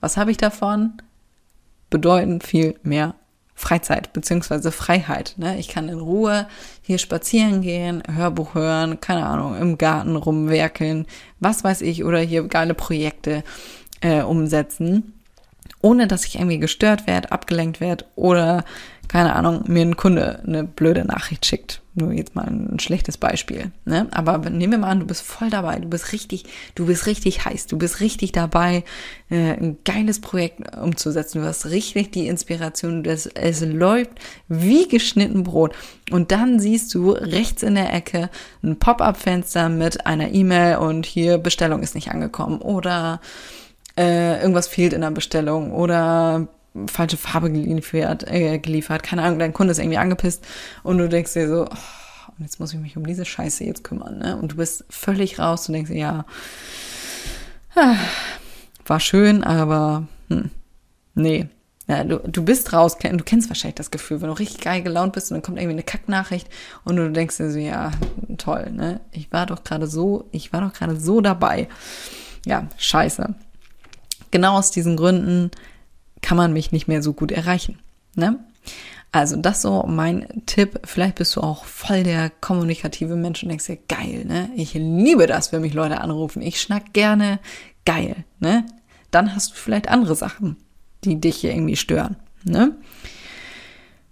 Was 0.00 0.16
habe 0.16 0.30
ich 0.30 0.38
davon? 0.38 0.94
Bedeutend 1.90 2.42
viel 2.42 2.80
mehr 2.82 3.16
Freizeit 3.54 4.12
beziehungsweise 4.12 4.72
Freiheit. 4.72 5.34
Ne? 5.36 5.58
Ich 5.58 5.68
kann 5.68 5.88
in 5.88 6.00
Ruhe 6.00 6.48
hier 6.80 6.98
spazieren 6.98 7.62
gehen, 7.62 8.02
Hörbuch 8.12 8.54
hören, 8.54 9.00
keine 9.00 9.26
Ahnung, 9.26 9.56
im 9.56 9.78
Garten 9.78 10.16
rumwerkeln, 10.16 11.06
was 11.40 11.62
weiß 11.62 11.82
ich, 11.82 12.04
oder 12.04 12.18
hier 12.18 12.42
geile 12.44 12.74
Projekte 12.74 13.44
äh, 14.00 14.22
umsetzen, 14.22 15.14
ohne 15.80 16.06
dass 16.06 16.24
ich 16.24 16.36
irgendwie 16.36 16.58
gestört 16.58 17.06
werde, 17.06 17.30
abgelenkt 17.30 17.80
werde 17.80 18.06
oder 18.16 18.64
keine 19.08 19.34
Ahnung, 19.36 19.64
mir 19.66 19.82
ein 19.82 19.96
Kunde 19.96 20.42
eine 20.46 20.64
blöde 20.64 21.04
Nachricht 21.04 21.44
schickt. 21.44 21.81
Nur 21.94 22.12
jetzt 22.12 22.34
mal 22.34 22.46
ein 22.46 22.78
schlechtes 22.78 23.18
Beispiel. 23.18 23.70
Ne? 23.84 24.08
Aber 24.12 24.38
nehmen 24.48 24.72
wir 24.72 24.78
mal 24.78 24.88
an, 24.88 25.00
du 25.00 25.06
bist 25.06 25.20
voll 25.20 25.50
dabei, 25.50 25.78
du 25.78 25.88
bist 25.88 26.12
richtig, 26.12 26.44
du 26.74 26.86
bist 26.86 27.04
richtig 27.04 27.44
heiß, 27.44 27.66
du 27.66 27.76
bist 27.76 28.00
richtig 28.00 28.32
dabei, 28.32 28.84
äh, 29.30 29.52
ein 29.52 29.76
geiles 29.84 30.20
Projekt 30.22 30.74
umzusetzen. 30.74 31.42
Du 31.42 31.46
hast 31.46 31.66
richtig 31.66 32.10
die 32.10 32.28
Inspiration, 32.28 33.02
das, 33.02 33.26
es 33.26 33.60
läuft 33.60 34.12
wie 34.48 34.88
geschnitten 34.88 35.42
Brot. 35.42 35.74
Und 36.10 36.32
dann 36.32 36.60
siehst 36.60 36.94
du 36.94 37.10
rechts 37.10 37.62
in 37.62 37.74
der 37.74 37.92
Ecke 37.92 38.30
ein 38.62 38.78
Pop-up-Fenster 38.78 39.68
mit 39.68 40.06
einer 40.06 40.32
E-Mail 40.32 40.78
und 40.78 41.04
hier 41.04 41.36
Bestellung 41.36 41.82
ist 41.82 41.94
nicht 41.94 42.10
angekommen 42.10 42.62
oder 42.62 43.20
äh, 43.98 44.40
irgendwas 44.40 44.66
fehlt 44.66 44.94
in 44.94 45.02
der 45.02 45.10
Bestellung 45.10 45.72
oder 45.72 46.48
falsche 46.86 47.16
Farbe 47.16 47.50
geliefert, 47.50 48.24
äh, 48.28 48.58
geliefert, 48.58 49.02
keine 49.02 49.22
Ahnung, 49.22 49.38
dein 49.38 49.52
Kunde 49.52 49.72
ist 49.72 49.78
irgendwie 49.78 49.98
angepisst 49.98 50.44
und 50.82 50.98
du 50.98 51.08
denkst 51.08 51.34
dir 51.34 51.48
so, 51.48 51.66
oh, 51.66 52.32
jetzt 52.38 52.60
muss 52.60 52.72
ich 52.72 52.80
mich 52.80 52.96
um 52.96 53.06
diese 53.06 53.24
Scheiße 53.24 53.64
jetzt 53.64 53.84
kümmern, 53.84 54.18
ne? 54.18 54.36
Und 54.36 54.52
du 54.52 54.56
bist 54.56 54.84
völlig 54.88 55.38
raus, 55.38 55.66
du 55.66 55.72
denkst 55.72 55.90
dir, 55.90 55.98
ja, 55.98 56.24
war 58.86 59.00
schön, 59.00 59.44
aber 59.44 60.06
hm, 60.28 60.50
nee. 61.14 61.48
Ja, 61.88 62.04
du, 62.04 62.18
du 62.18 62.44
bist 62.44 62.72
raus, 62.72 62.96
du 62.96 63.24
kennst 63.24 63.50
wahrscheinlich 63.50 63.74
das 63.74 63.90
Gefühl, 63.90 64.20
wenn 64.20 64.28
du 64.28 64.38
richtig 64.38 64.60
geil 64.60 64.82
gelaunt 64.82 65.12
bist 65.14 65.30
und 65.30 65.34
dann 65.34 65.42
kommt 65.42 65.58
irgendwie 65.58 65.74
eine 65.74 65.82
Kacknachricht 65.82 66.48
und 66.84 66.96
du 66.96 67.10
denkst 67.10 67.38
dir 67.38 67.50
so, 67.50 67.58
ja, 67.58 67.90
toll, 68.38 68.70
ne? 68.70 69.00
Ich 69.10 69.32
war 69.32 69.46
doch 69.46 69.64
gerade 69.64 69.88
so, 69.88 70.28
ich 70.30 70.52
war 70.52 70.60
doch 70.60 70.72
gerade 70.72 70.98
so 70.98 71.20
dabei. 71.20 71.68
Ja, 72.46 72.68
scheiße. 72.78 73.34
Genau 74.30 74.56
aus 74.56 74.70
diesen 74.70 74.96
Gründen 74.96 75.50
kann 76.22 76.36
man 76.36 76.52
mich 76.52 76.72
nicht 76.72 76.88
mehr 76.88 77.02
so 77.02 77.12
gut 77.12 77.32
erreichen. 77.32 77.78
Ne? 78.14 78.38
Also 79.12 79.36
das 79.36 79.60
so 79.60 79.84
mein 79.86 80.26
Tipp. 80.46 80.80
Vielleicht 80.84 81.16
bist 81.16 81.36
du 81.36 81.42
auch 81.42 81.66
voll 81.66 82.02
der 82.02 82.30
kommunikative 82.30 83.14
Mensch 83.14 83.42
und 83.42 83.50
denkst 83.50 83.66
dir, 83.66 83.78
geil, 83.88 84.24
ne? 84.24 84.50
Ich 84.56 84.72
liebe 84.72 85.26
das, 85.26 85.52
wenn 85.52 85.60
mich 85.60 85.74
Leute 85.74 86.00
anrufen. 86.00 86.40
Ich 86.40 86.60
schnack 86.60 86.94
gerne, 86.94 87.38
geil, 87.84 88.24
ne? 88.40 88.64
Dann 89.10 89.34
hast 89.34 89.50
du 89.50 89.56
vielleicht 89.56 89.88
andere 89.88 90.16
Sachen, 90.16 90.56
die 91.04 91.20
dich 91.20 91.36
hier 91.36 91.52
irgendwie 91.52 91.76
stören, 91.76 92.16
ne? 92.44 92.74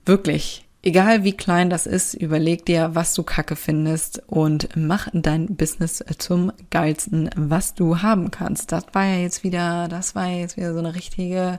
Wirklich, 0.05 0.67
egal 0.83 1.25
wie 1.25 1.33
klein 1.33 1.71
das 1.71 1.87
ist, 1.87 2.15
überleg 2.15 2.65
dir, 2.65 2.91
was 2.95 3.15
du 3.15 3.23
kacke 3.23 3.57
findest 3.57 4.23
und 4.27 4.69
mach 4.77 5.09
dein 5.13 5.57
Business 5.57 6.05
zum 6.19 6.53
geilsten, 6.71 7.31
was 7.37 7.75
du 7.75 8.03
haben 8.03 8.31
kannst. 8.31 8.73
Das 8.73 8.85
war 8.93 9.05
ja 9.05 9.17
jetzt 9.17 9.45
wieder, 9.45 9.89
das 9.89 10.15
war 10.15 10.29
jetzt 10.29 10.57
wieder 10.57 10.73
so 10.73 10.79
eine 10.79 10.95
richtige 10.95 11.59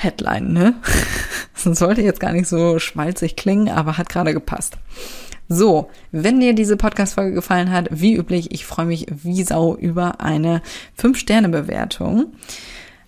Headline, 0.00 0.52
ne? 0.52 0.74
Das 1.62 1.78
sollte 1.78 2.00
jetzt 2.00 2.20
gar 2.20 2.32
nicht 2.32 2.48
so 2.48 2.78
schmalzig 2.78 3.36
klingen, 3.36 3.68
aber 3.68 3.98
hat 3.98 4.08
gerade 4.08 4.32
gepasst. 4.32 4.78
So, 5.46 5.90
wenn 6.10 6.40
dir 6.40 6.54
diese 6.54 6.78
Podcast-Folge 6.78 7.34
gefallen 7.34 7.70
hat, 7.70 7.88
wie 7.90 8.14
üblich, 8.14 8.50
ich 8.52 8.64
freue 8.64 8.86
mich 8.86 9.04
wie 9.10 9.42
Sau 9.42 9.76
über 9.76 10.22
eine 10.22 10.62
5-Sterne-Bewertung. 10.98 12.32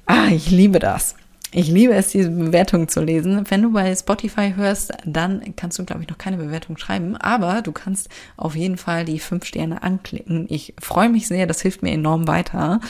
Ah, 0.05 0.27
ich 0.31 0.51
liebe 0.51 0.81
das. 0.81 1.15
Ich 1.55 1.69
liebe 1.69 1.93
es, 1.93 2.09
diese 2.09 2.31
Bewertungen 2.31 2.89
zu 2.89 3.03
lesen. 3.03 3.45
Wenn 3.51 3.61
du 3.61 3.73
bei 3.73 3.95
Spotify 3.95 4.55
hörst, 4.57 4.95
dann 5.05 5.55
kannst 5.55 5.79
du, 5.79 5.85
glaube 5.85 6.03
ich, 6.03 6.09
noch 6.09 6.17
keine 6.17 6.39
Bewertung 6.39 6.79
schreiben, 6.79 7.15
aber 7.19 7.61
du 7.61 7.73
kannst 7.73 8.09
auf 8.39 8.57
jeden 8.57 8.79
Fall 8.79 9.05
die 9.05 9.19
fünf 9.19 9.45
Sterne 9.45 9.83
anklicken. 9.83 10.47
Ich 10.49 10.73
freue 10.81 11.11
mich 11.11 11.29
sehr, 11.29 11.47
das 11.47 11.61
hilft 11.61 11.83
mir 11.83 11.93
enorm 11.93 12.27
weiter. 12.27 12.81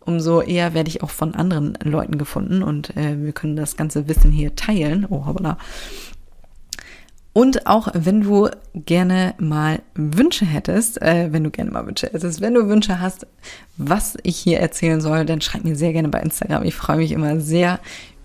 Umso 0.00 0.42
eher 0.42 0.74
werde 0.74 0.90
ich 0.90 1.02
auch 1.02 1.10
von 1.10 1.34
anderen 1.34 1.72
Leuten 1.82 2.18
gefunden 2.18 2.62
und 2.62 2.94
äh, 2.98 3.16
wir 3.18 3.32
können 3.32 3.56
das 3.56 3.78
ganze 3.78 4.06
Wissen 4.08 4.30
hier 4.30 4.54
teilen. 4.54 5.06
Oh, 5.08 5.24
hoppala. 5.24 5.56
Und 7.36 7.66
auch 7.66 7.88
wenn 7.92 8.22
du 8.22 8.48
gerne 8.74 9.34
mal 9.36 9.82
Wünsche 9.94 10.46
hättest, 10.46 11.02
äh, 11.02 11.34
wenn 11.34 11.44
du 11.44 11.50
gerne 11.50 11.70
mal 11.70 11.86
Wünsche 11.86 12.08
hättest, 12.10 12.40
wenn 12.40 12.54
du 12.54 12.66
Wünsche 12.66 12.98
hast, 12.98 13.26
was 13.76 14.16
ich 14.22 14.38
hier 14.38 14.58
erzählen 14.60 15.02
soll, 15.02 15.26
dann 15.26 15.42
schreib 15.42 15.62
mir 15.62 15.76
sehr 15.76 15.92
gerne 15.92 16.08
bei 16.08 16.20
Instagram. 16.20 16.64
Ich 16.64 16.74
freue 16.74 16.96
mich 16.96 17.12
immer 17.12 17.38
sehr 17.38 17.78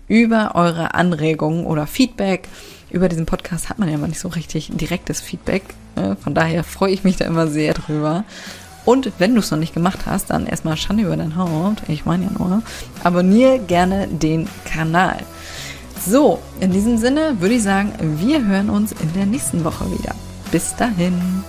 über 0.08 0.52
eure 0.54 0.94
Anregungen 0.94 1.66
oder 1.66 1.86
Feedback. 1.86 2.48
Über 2.88 3.10
diesen 3.10 3.26
Podcast 3.26 3.68
hat 3.68 3.78
man 3.78 3.90
ja 3.90 3.96
immer 3.96 4.08
nicht 4.08 4.18
so 4.18 4.28
richtig 4.28 4.70
direktes 4.72 5.20
Feedback. 5.20 5.64
Ne? 5.94 6.16
Von 6.18 6.34
daher 6.34 6.64
freue 6.64 6.94
ich 6.94 7.04
mich 7.04 7.16
da 7.18 7.26
immer 7.26 7.48
sehr 7.48 7.74
drüber. 7.74 8.24
Und 8.86 9.12
wenn 9.18 9.34
du 9.34 9.40
es 9.40 9.50
noch 9.50 9.58
nicht 9.58 9.74
gemacht 9.74 10.06
hast, 10.06 10.30
dann 10.30 10.46
erstmal 10.46 10.78
Schande 10.78 11.02
über 11.02 11.18
dein 11.18 11.36
Haupt. 11.36 11.82
Ich 11.88 12.06
meine 12.06 12.24
ja 12.24 12.30
nur, 12.38 12.62
abonniere 13.04 13.58
gerne 13.58 14.08
den 14.08 14.48
Kanal. 14.64 15.18
So, 16.04 16.40
in 16.60 16.72
diesem 16.72 16.98
Sinne 16.98 17.40
würde 17.40 17.54
ich 17.54 17.62
sagen, 17.62 17.92
wir 18.18 18.44
hören 18.44 18.70
uns 18.70 18.92
in 18.92 19.12
der 19.12 19.26
nächsten 19.26 19.62
Woche 19.64 19.84
wieder. 19.86 20.14
Bis 20.50 20.74
dahin. 20.74 21.44